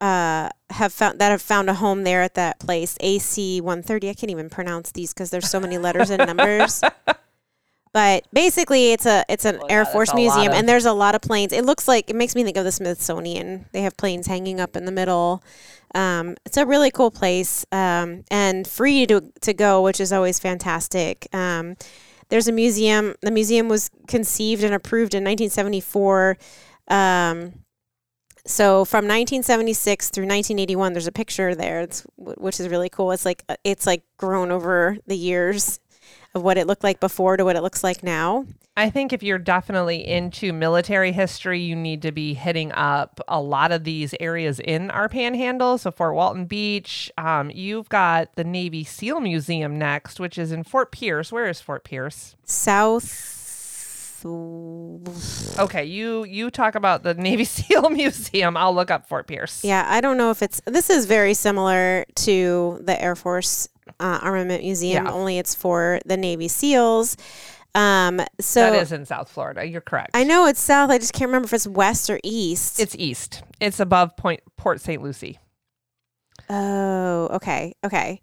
uh, 0.00 0.48
have 0.70 0.92
found 0.92 1.18
that 1.20 1.30
have 1.30 1.42
found 1.42 1.70
a 1.70 1.74
home 1.74 2.04
there 2.04 2.22
at 2.22 2.34
that 2.34 2.58
place. 2.58 2.96
AC 3.00 3.60
130. 3.60 4.10
I 4.10 4.14
can't 4.14 4.30
even 4.30 4.50
pronounce 4.50 4.92
these 4.92 5.12
because 5.12 5.30
there's 5.30 5.48
so 5.48 5.60
many 5.60 5.78
letters 5.78 6.10
and 6.10 6.26
numbers. 6.26 6.82
But 7.96 8.26
basically, 8.30 8.92
it's 8.92 9.06
a 9.06 9.24
it's 9.26 9.46
an 9.46 9.54
yeah, 9.54 9.72
Air 9.74 9.84
that's 9.84 9.92
Force 9.94 10.12
museum, 10.12 10.52
and 10.52 10.68
there's 10.68 10.84
a 10.84 10.92
lot 10.92 11.14
of 11.14 11.22
planes. 11.22 11.50
It 11.54 11.64
looks 11.64 11.88
like 11.88 12.10
it 12.10 12.14
makes 12.14 12.34
me 12.34 12.44
think 12.44 12.58
of 12.58 12.64
the 12.64 12.70
Smithsonian. 12.70 13.64
They 13.72 13.80
have 13.80 13.96
planes 13.96 14.26
hanging 14.26 14.60
up 14.60 14.76
in 14.76 14.84
the 14.84 14.92
middle. 14.92 15.42
Um, 15.94 16.36
it's 16.44 16.58
a 16.58 16.66
really 16.66 16.90
cool 16.90 17.10
place 17.10 17.64
um, 17.72 18.24
and 18.30 18.68
free 18.68 19.06
to 19.06 19.22
to 19.40 19.54
go, 19.54 19.80
which 19.80 19.98
is 19.98 20.12
always 20.12 20.38
fantastic. 20.38 21.26
Um, 21.34 21.76
there's 22.28 22.48
a 22.48 22.52
museum. 22.52 23.14
The 23.22 23.30
museum 23.30 23.66
was 23.66 23.90
conceived 24.08 24.62
and 24.62 24.74
approved 24.74 25.14
in 25.14 25.24
1974. 25.24 26.36
Um, 26.88 27.54
so 28.44 28.84
from 28.84 29.06
1976 29.06 30.10
through 30.10 30.24
1981, 30.24 30.92
there's 30.92 31.06
a 31.06 31.12
picture 31.12 31.54
there, 31.54 31.80
it's, 31.80 32.06
which 32.18 32.60
is 32.60 32.68
really 32.68 32.90
cool. 32.90 33.10
It's 33.12 33.24
like 33.24 33.42
uh, 33.48 33.56
it's 33.64 33.86
like 33.86 34.02
grown 34.18 34.50
over 34.50 34.98
the 35.06 35.16
years 35.16 35.80
of 36.36 36.42
what 36.42 36.56
it 36.56 36.66
looked 36.66 36.84
like 36.84 37.00
before 37.00 37.36
to 37.36 37.44
what 37.44 37.56
it 37.56 37.62
looks 37.62 37.82
like 37.82 38.02
now. 38.02 38.46
I 38.78 38.90
think 38.90 39.14
if 39.14 39.22
you're 39.22 39.38
definitely 39.38 40.06
into 40.06 40.52
military 40.52 41.10
history, 41.10 41.60
you 41.60 41.74
need 41.74 42.02
to 42.02 42.12
be 42.12 42.34
hitting 42.34 42.72
up 42.72 43.20
a 43.26 43.40
lot 43.40 43.72
of 43.72 43.84
these 43.84 44.14
areas 44.20 44.60
in 44.60 44.90
our 44.90 45.08
panhandle. 45.08 45.78
So 45.78 45.90
Fort 45.90 46.14
Walton 46.14 46.44
Beach, 46.44 47.10
um, 47.16 47.50
you've 47.50 47.88
got 47.88 48.36
the 48.36 48.44
Navy 48.44 48.84
SEAL 48.84 49.20
Museum 49.20 49.78
next, 49.78 50.20
which 50.20 50.36
is 50.36 50.52
in 50.52 50.62
Fort 50.62 50.92
Pierce. 50.92 51.32
Where 51.32 51.48
is 51.48 51.60
Fort 51.60 51.84
Pierce? 51.84 52.36
South. 52.44 53.32
Okay, 55.58 55.84
you 55.84 56.24
you 56.24 56.50
talk 56.50 56.74
about 56.74 57.02
the 57.02 57.14
Navy 57.18 57.44
SEAL 57.44 57.90
Museum. 57.90 58.56
I'll 58.56 58.74
look 58.74 58.90
up 58.90 59.08
Fort 59.08 59.26
Pierce. 59.26 59.64
Yeah, 59.64 59.86
I 59.88 60.00
don't 60.00 60.16
know 60.18 60.30
if 60.30 60.42
it's. 60.42 60.60
This 60.66 60.90
is 60.90 61.06
very 61.06 61.32
similar 61.32 62.04
to 62.16 62.80
the 62.82 63.00
Air 63.00 63.14
Force 63.14 63.68
uh, 64.00 64.18
Armament 64.22 64.62
Museum, 64.62 65.04
Yeah. 65.06 65.12
only 65.12 65.38
it's 65.38 65.54
for 65.54 66.00
the 66.06 66.16
Navy 66.16 66.48
SEALs. 66.48 67.16
Um, 67.74 68.20
so 68.40 68.60
that 68.70 68.74
is 68.80 68.92
in 68.92 69.04
South 69.04 69.30
Florida. 69.30 69.66
You're 69.66 69.82
correct. 69.82 70.10
I 70.14 70.24
know 70.24 70.46
it's 70.46 70.60
south. 70.60 70.90
I 70.90 70.96
just 70.98 71.12
can't 71.12 71.28
remember 71.28 71.46
if 71.46 71.52
it's 71.52 71.66
west 71.66 72.08
or 72.08 72.18
east. 72.24 72.80
It's 72.80 72.96
east. 72.98 73.42
It's 73.60 73.80
above 73.80 74.16
Point 74.16 74.40
Port 74.56 74.80
St. 74.80 75.02
Lucie. 75.02 75.38
Oh, 76.48 77.28
okay, 77.32 77.74
okay. 77.84 78.20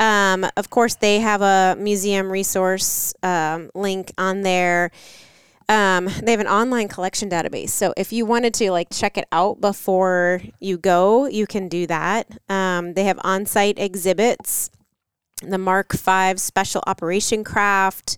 Um, 0.00 0.44
of 0.56 0.70
course, 0.70 0.96
they 0.96 1.20
have 1.20 1.42
a 1.42 1.76
museum 1.78 2.30
resource 2.30 3.14
um, 3.22 3.70
link 3.74 4.12
on 4.18 4.42
there. 4.42 4.90
Um, 5.68 6.06
they 6.22 6.32
have 6.32 6.40
an 6.40 6.48
online 6.48 6.88
collection 6.88 7.30
database, 7.30 7.70
so 7.70 7.94
if 7.96 8.12
you 8.12 8.26
wanted 8.26 8.52
to 8.54 8.70
like 8.72 8.88
check 8.90 9.16
it 9.16 9.26
out 9.32 9.60
before 9.60 10.42
you 10.60 10.76
go, 10.76 11.26
you 11.26 11.46
can 11.46 11.68
do 11.68 11.86
that. 11.86 12.26
Um, 12.48 12.94
they 12.94 13.04
have 13.04 13.18
on-site 13.22 13.78
exhibits, 13.78 14.70
the 15.42 15.58
Mark 15.58 15.92
V 15.92 16.36
Special 16.36 16.82
Operation 16.86 17.44
Craft. 17.44 18.16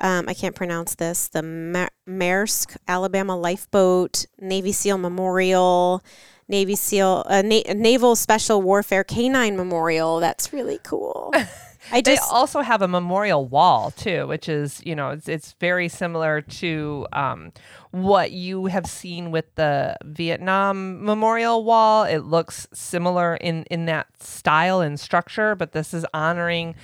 um, 0.00 0.28
I 0.28 0.34
can't 0.34 0.54
pronounce 0.54 0.94
this, 0.94 1.28
the 1.28 1.42
Ma- 1.42 1.88
Maersk, 2.08 2.76
Alabama 2.86 3.36
Lifeboat, 3.36 4.26
Navy 4.40 4.70
SEAL 4.72 4.98
Memorial, 4.98 6.02
Navy 6.48 6.76
SEAL, 6.76 7.24
uh, 7.26 7.42
Na- 7.42 7.72
Naval 7.74 8.14
Special 8.14 8.62
Warfare 8.62 9.04
Canine 9.04 9.56
Memorial. 9.56 10.20
That's 10.20 10.52
really 10.52 10.78
cool. 10.84 11.32
I 11.92 12.00
They 12.00 12.18
also 12.18 12.60
have 12.60 12.82
a 12.82 12.88
memorial 12.88 13.46
wall 13.46 13.90
too, 13.90 14.26
which 14.26 14.48
is 14.48 14.80
you 14.84 14.94
know 14.94 15.10
it's 15.10 15.28
it's 15.28 15.54
very 15.60 15.88
similar 15.88 16.40
to 16.42 17.06
um, 17.12 17.52
what 17.90 18.32
you 18.32 18.66
have 18.66 18.86
seen 18.86 19.30
with 19.30 19.54
the 19.54 19.96
Vietnam 20.04 21.04
Memorial 21.04 21.64
Wall. 21.64 22.04
It 22.04 22.18
looks 22.24 22.66
similar 22.72 23.36
in 23.36 23.64
in 23.70 23.86
that 23.86 24.06
style 24.20 24.80
and 24.80 24.98
structure, 25.00 25.54
but 25.54 25.72
this 25.72 25.94
is 25.94 26.04
honoring 26.12 26.74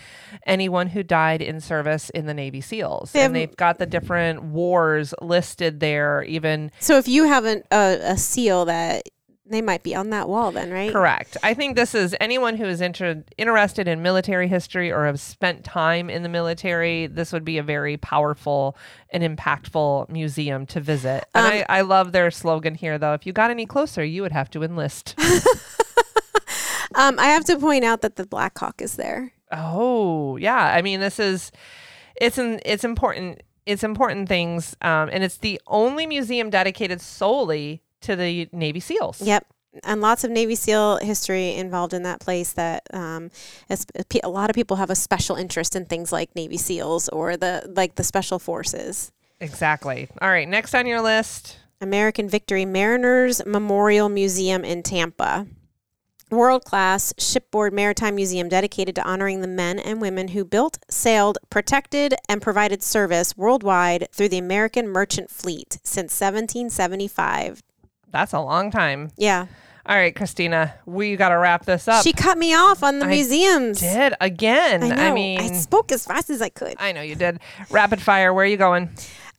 anyone 0.46 0.88
who 0.88 1.02
died 1.02 1.42
in 1.42 1.60
service 1.60 2.10
in 2.10 2.26
the 2.26 2.34
Navy 2.34 2.60
SEALs, 2.60 3.12
They 3.12 3.20
have- 3.20 3.26
and 3.30 3.36
they've 3.36 3.56
got 3.56 3.78
the 3.78 3.86
different 3.86 4.42
wars 4.42 5.14
listed 5.20 5.80
there. 5.80 6.22
Even 6.24 6.70
so 6.80 6.96
if 6.96 7.06
you 7.08 7.24
have 7.24 7.44
an, 7.44 7.62
a, 7.70 7.98
a 8.02 8.16
SEAL 8.16 8.64
that 8.66 9.02
they 9.46 9.60
might 9.60 9.82
be 9.82 9.94
on 9.94 10.10
that 10.10 10.28
wall 10.28 10.50
then, 10.52 10.70
right? 10.70 10.90
Correct. 10.92 11.36
I 11.42 11.52
think 11.54 11.76
this 11.76 11.94
is 11.94 12.16
anyone 12.20 12.56
who 12.56 12.64
is 12.64 12.80
inter- 12.80 13.22
interested 13.36 13.86
in 13.86 14.00
military 14.02 14.48
history 14.48 14.90
or 14.90 15.04
have 15.04 15.20
spent 15.20 15.64
time 15.64 16.08
in 16.08 16.22
the 16.22 16.28
military. 16.30 17.06
This 17.06 17.30
would 17.32 17.44
be 17.44 17.58
a 17.58 17.62
very 17.62 17.96
powerful 17.98 18.76
and 19.10 19.22
impactful 19.22 20.08
museum 20.08 20.64
to 20.66 20.80
visit. 20.80 21.24
And 21.34 21.46
Um, 21.46 21.52
I, 21.68 21.78
I 21.78 21.80
love 21.82 22.12
their 22.12 22.30
slogan 22.30 22.74
here, 22.74 22.96
though. 22.98 23.12
If 23.12 23.26
you 23.26 23.32
got 23.34 23.50
any 23.50 23.66
closer, 23.66 24.02
you 24.02 24.22
would 24.22 24.32
have 24.32 24.50
to 24.50 24.62
enlist. 24.62 25.14
Um, 26.96 27.18
I 27.18 27.26
have 27.28 27.44
to 27.46 27.58
point 27.58 27.82
out 27.84 28.02
that 28.02 28.14
the 28.14 28.24
Black 28.26 28.56
Hawk 28.56 28.80
is 28.80 28.94
there. 28.94 29.32
oh, 29.50 30.36
yeah. 30.36 30.72
I 30.76 30.80
mean, 30.80 31.00
this 31.00 31.18
is 31.18 31.50
it's 32.14 32.38
an 32.38 32.60
it's 32.64 32.84
important. 32.84 33.42
It's 33.66 33.82
important 33.82 34.28
things, 34.28 34.76
um, 34.80 35.08
and 35.10 35.24
it's 35.24 35.38
the 35.38 35.60
only 35.66 36.06
museum 36.06 36.50
dedicated 36.50 37.00
solely 37.00 37.82
to 38.04 38.16
the 38.16 38.48
Navy 38.52 38.80
SEALs. 38.80 39.20
Yep. 39.20 39.46
And 39.82 40.00
lots 40.00 40.22
of 40.22 40.30
Navy 40.30 40.54
SEAL 40.54 40.98
history 40.98 41.54
involved 41.54 41.94
in 41.94 42.04
that 42.04 42.20
place. 42.20 42.52
That 42.52 42.84
um, 42.92 43.30
a 44.22 44.28
lot 44.28 44.48
of 44.48 44.54
people 44.54 44.76
have 44.76 44.90
a 44.90 44.94
special 44.94 45.34
interest 45.36 45.74
in 45.74 45.86
things 45.86 46.12
like 46.12 46.34
Navy 46.36 46.56
SEALs 46.56 47.08
or 47.08 47.36
the 47.36 47.70
like 47.74 47.96
the 47.96 48.04
special 48.04 48.38
forces. 48.38 49.10
Exactly. 49.40 50.08
All 50.22 50.28
right. 50.28 50.48
Next 50.48 50.74
on 50.74 50.86
your 50.86 51.00
list. 51.00 51.58
American 51.80 52.28
Victory 52.28 52.64
Mariners 52.64 53.44
Memorial 53.44 54.08
Museum 54.08 54.64
in 54.64 54.82
Tampa. 54.82 55.46
World 56.30 56.64
class 56.64 57.12
shipboard 57.18 57.72
maritime 57.72 58.14
museum 58.14 58.48
dedicated 58.48 58.94
to 58.94 59.04
honoring 59.06 59.40
the 59.40 59.46
men 59.46 59.78
and 59.78 60.00
women 60.00 60.28
who 60.28 60.44
built, 60.44 60.78
sailed, 60.88 61.38
protected, 61.50 62.14
and 62.28 62.40
provided 62.40 62.82
service 62.82 63.36
worldwide 63.36 64.08
through 64.12 64.30
the 64.30 64.38
American 64.38 64.88
merchant 64.88 65.30
fleet 65.30 65.78
since 65.84 66.18
1775. 66.18 67.62
That's 68.14 68.32
a 68.32 68.38
long 68.38 68.70
time. 68.70 69.10
Yeah. 69.16 69.46
All 69.86 69.96
right, 69.96 70.14
Christina, 70.14 70.72
we 70.86 71.16
got 71.16 71.30
to 71.30 71.36
wrap 71.36 71.66
this 71.66 71.88
up. 71.88 72.04
She 72.04 72.12
cut 72.12 72.38
me 72.38 72.54
off 72.54 72.84
on 72.84 73.00
the 73.00 73.06
I 73.06 73.08
museums. 73.08 73.80
did 73.80 74.14
again. 74.20 74.84
I 74.84 74.88
know. 74.88 74.94
I, 74.94 75.12
mean, 75.12 75.54
spoke 75.56 75.90
as 75.90 76.06
fast 76.06 76.30
as 76.30 76.40
I 76.40 76.48
could. 76.48 76.76
I 76.78 76.92
know 76.92 77.02
you 77.02 77.16
did. 77.16 77.40
Rapid 77.70 78.00
fire. 78.00 78.32
Where 78.32 78.44
are 78.44 78.48
you 78.48 78.56
going? 78.56 78.88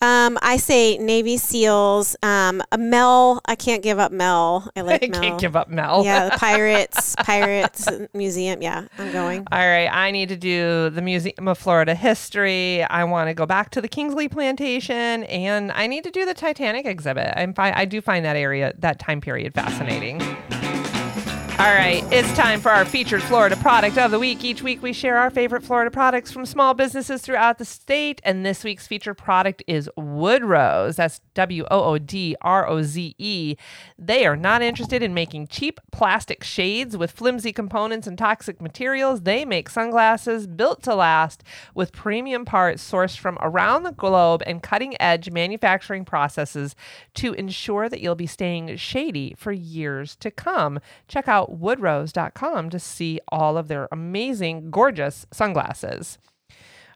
Um, 0.02 0.38
I 0.42 0.58
say 0.58 0.98
Navy 0.98 1.38
SEALs. 1.38 2.16
Um, 2.22 2.62
Mel. 2.78 3.42
I 3.46 3.56
can't 3.56 3.82
give 3.82 3.98
up 4.00 4.12
Mel. 4.12 4.70
I 4.76 4.82
like 4.82 5.04
I 5.06 5.08
Mel. 5.08 5.22
can't 5.22 5.40
give 5.40 5.56
up 5.56 5.70
Mel. 5.70 6.04
Yeah, 6.04 6.30
the 6.30 6.38
Pirates, 6.38 7.16
Pirates 7.18 7.88
Museum. 8.14 8.62
Yeah, 8.62 8.88
I'm 8.98 9.12
going. 9.12 9.48
All 9.52 9.60
right, 9.60 9.88
I 9.88 10.12
need 10.12 10.30
to 10.30 10.38
do 10.38 10.90
the 10.90 11.02
Museum 11.02 11.48
of 11.48 11.58
Florida 11.58 11.96
History. 11.96 12.84
I 12.84 13.04
want 13.06 13.30
to 13.30 13.34
go 13.34 13.46
back 13.46 13.72
to 13.72 13.82
the 13.82 13.88
Kingsley 13.88 14.28
Plantation, 14.28 15.24
and 15.26 15.72
I 15.72 15.88
need 15.88 16.04
to 16.04 16.12
do 16.12 16.26
the 16.26 16.34
Titanic 16.34 16.86
exhibit. 16.86 17.34
I'm 17.36 17.54
fi- 17.54 17.74
I 17.76 17.86
do 17.86 18.02
find 18.02 18.26
that 18.26 18.36
area, 18.36 18.74
that 18.80 19.00
time 19.00 19.22
period, 19.22 19.54
fascinating. 19.54 20.20
All 21.58 21.74
right, 21.74 22.04
it's 22.12 22.32
time 22.34 22.60
for 22.60 22.70
our 22.70 22.84
featured 22.84 23.24
Florida 23.24 23.56
product 23.56 23.98
of 23.98 24.12
the 24.12 24.20
week. 24.20 24.44
Each 24.44 24.62
week, 24.62 24.82
we 24.82 24.92
share 24.92 25.18
our 25.18 25.30
favorite 25.30 25.64
Florida 25.64 25.90
products 25.90 26.30
from 26.30 26.46
small 26.46 26.74
businesses 26.74 27.22
throughout 27.22 27.60
the 27.60 27.64
state. 27.64 28.20
And 28.26 28.46
this 28.46 28.66
week's 28.66 28.88
featured 28.88 29.18
product 29.18 29.64
is 29.66 29.90
Woodroze. 29.98 30.98
That's 30.98 31.22
W 31.34 31.64
O 31.72 31.84
O 31.94 31.98
D 31.98 32.36
R 32.42 32.68
O 32.68 32.82
Z 32.84 33.16
E. 33.18 33.56
They 33.98 34.26
are 34.26 34.36
not 34.36 34.64
interested 34.64 35.02
in 35.02 35.14
making 35.14 35.48
cheap 35.48 35.80
plastic 35.94 36.44
shades 36.44 36.98
with 36.98 37.12
flimsy 37.12 37.54
components 37.54 38.06
and 38.06 38.18
toxic 38.18 38.62
materials. 38.62 39.22
They 39.22 39.46
make 39.46 39.70
sunglasses 39.70 40.48
built 40.48 40.84
to 40.84 40.94
last 40.94 41.42
with 41.74 41.94
premium 41.94 42.44
parts 42.44 42.84
sourced 42.84 43.18
from 43.18 43.38
around 43.40 43.84
the 43.84 43.94
globe 43.94 44.44
and 44.46 44.62
cutting 44.62 45.02
edge 45.02 45.32
manufacturing 45.32 46.04
processes 46.04 46.76
to 47.14 47.32
ensure 47.36 47.88
that 47.88 48.02
you'll 48.02 48.14
be 48.14 48.28
staying 48.28 48.76
shady 48.76 49.34
for 49.38 49.54
years 49.54 50.18
to 50.18 50.30
come. 50.30 50.82
Check 51.08 51.30
out 51.30 51.45
woodroze.com 51.48 52.70
to 52.70 52.80
see 52.80 53.20
all 53.30 53.58
of 53.58 53.68
their 53.68 53.88
amazing, 53.92 54.72
gorgeous 54.72 55.26
sunglasses. 55.32 56.18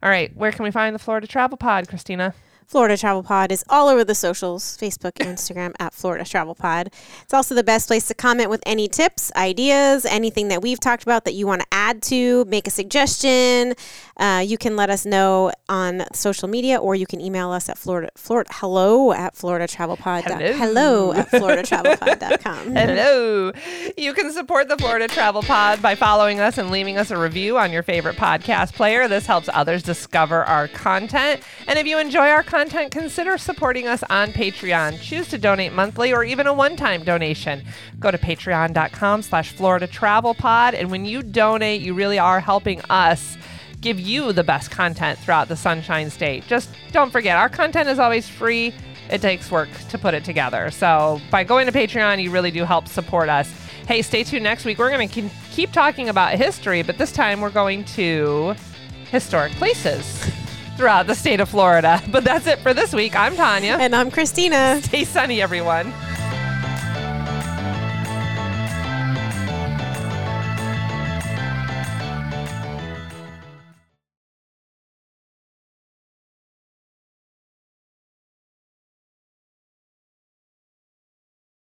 All 0.02 0.10
right, 0.10 0.36
where 0.36 0.52
can 0.52 0.64
we 0.64 0.72
find 0.72 0.96
the 0.96 1.00
Florida 1.00 1.28
Travel 1.28 1.58
Pod, 1.58 1.88
Christina? 1.88 2.34
Florida 2.70 2.96
Travel 2.96 3.24
Pod 3.24 3.52
is 3.52 3.66
all 3.68 3.88
over 3.88 4.04
the 4.04 4.14
socials 4.14 4.78
Facebook 4.78 5.14
and 5.20 5.36
Instagram 5.36 5.74
at 5.80 5.92
Florida 5.92 6.24
Travel 6.24 6.54
Pod. 6.54 6.92
It's 7.24 7.34
also 7.34 7.56
the 7.56 7.64
best 7.64 7.88
place 7.88 8.08
to 8.10 8.14
comment 8.14 8.52
with 8.52 8.62
any 8.64 8.88
tips, 8.88 9.32
ideas, 9.36 10.06
anything 10.06 10.50
that 10.50 10.62
we've 10.62 10.80
talked 10.80 11.02
about 11.02 11.26
that 11.26 11.34
you 11.34 11.48
want 11.48 11.62
to 11.62 11.68
add 11.72 12.04
to, 12.04 12.46
make 12.46 12.68
a 12.68 12.70
suggestion. 12.70 13.74
Uh, 14.18 14.44
you 14.46 14.56
can 14.56 14.76
let 14.76 14.92
us 14.92 15.04
know 15.04 15.52
on 15.68 16.04
social 16.14 16.48
media 16.48 16.78
or 16.78 16.94
you 16.94 17.08
can 17.08 17.20
email 17.20 17.50
us 17.50 17.70
at 17.70 17.78
Florida, 17.78 18.12
Florida 18.16 18.52
hello 18.54 19.14
at 19.14 19.36
Florida 19.36 19.68
Travel 19.68 19.98
Pod. 19.98 20.26
Hello. 20.26 20.54
hello 20.54 21.14
at 21.14 21.28
FloridaTravelPod.com. 21.32 22.72
Hello. 22.76 23.52
You 23.98 24.14
can 24.14 24.32
support 24.32 24.68
the 24.68 24.78
Florida 24.78 25.08
Travel 25.08 25.42
Pod 25.42 25.82
by 25.82 25.96
following 25.96 26.40
us 26.40 26.60
and 26.60 26.70
leaving 26.70 26.98
us 26.98 27.10
a 27.10 27.18
review 27.18 27.58
on 27.58 27.72
your 27.72 27.82
favorite 27.82 28.16
podcast 28.18 28.74
player. 28.74 29.08
This 29.08 29.26
helps 29.26 29.50
others 29.54 29.82
discover 29.82 30.44
our 30.44 30.68
content. 30.68 31.42
And 31.68 31.80
if 31.80 31.88
you 31.88 31.98
enjoy 31.98 32.30
our 32.30 32.44
content, 32.60 32.92
consider 32.92 33.38
supporting 33.38 33.88
us 33.88 34.04
on 34.10 34.34
Patreon. 34.34 35.00
Choose 35.00 35.30
to 35.30 35.38
donate 35.38 35.72
monthly 35.72 36.12
or 36.12 36.26
even 36.26 36.46
a 36.46 36.54
one-time 36.54 37.06
donation. 37.06 37.64
Go 38.00 38.12
to 38.12 38.18
patreon.com 38.18 39.22
slash 39.22 39.54
Florida 39.54 39.88
Travel 39.88 40.34
Pod. 40.34 40.74
And 40.74 40.92
when 40.92 41.06
you 41.06 41.24
donate, 41.24 41.80
you 41.80 41.94
really 41.94 42.20
are 42.20 42.42
helping 42.42 42.82
us 42.90 43.38
give 43.80 43.98
you 43.98 44.34
the 44.34 44.44
best 44.44 44.72
content 44.72 45.18
throughout 45.20 45.48
the 45.48 45.56
Sunshine 45.56 46.10
State. 46.10 46.46
Just 46.48 46.70
don't 46.92 47.12
forget, 47.12 47.38
our 47.38 47.48
content 47.48 47.88
is 47.88 47.98
always 47.98 48.28
free. 48.28 48.74
It 49.10 49.22
takes 49.22 49.50
work 49.50 49.70
to 49.92 49.98
put 49.98 50.14
it 50.14 50.26
together. 50.26 50.70
So 50.70 51.22
by 51.32 51.46
going 51.46 51.66
to 51.66 51.72
Patreon, 51.72 52.22
you 52.22 52.30
really 52.30 52.52
do 52.52 52.66
help 52.66 52.90
support 52.90 53.30
us. 53.30 53.50
Hey, 53.88 54.02
stay 54.02 54.26
tuned 54.26 54.44
next 54.44 54.66
week. 54.66 54.80
We're 54.80 54.92
going 54.92 55.08
to 55.08 55.30
keep 55.52 55.72
talking 55.72 56.10
about 56.10 56.34
history, 56.34 56.82
but 56.82 56.98
this 56.98 57.14
time 57.14 57.40
we're 57.40 57.52
going 57.52 57.86
to 57.86 58.54
historic 59.12 59.54
places 59.54 60.30
throughout 60.80 61.08
the 61.08 61.14
state 61.14 61.42
of 61.42 61.50
Florida. 61.50 62.02
But 62.10 62.24
that's 62.24 62.48
it 62.48 62.60
for 62.60 62.74
this 62.74 62.94
week. 62.94 63.14
I'm 63.14 63.36
Tanya. 63.36 63.76
And 63.82 63.94
I'm 63.94 64.10
Christina. 64.10 64.80
Stay 64.82 65.04
sunny, 65.04 65.42
everyone. 65.42 65.92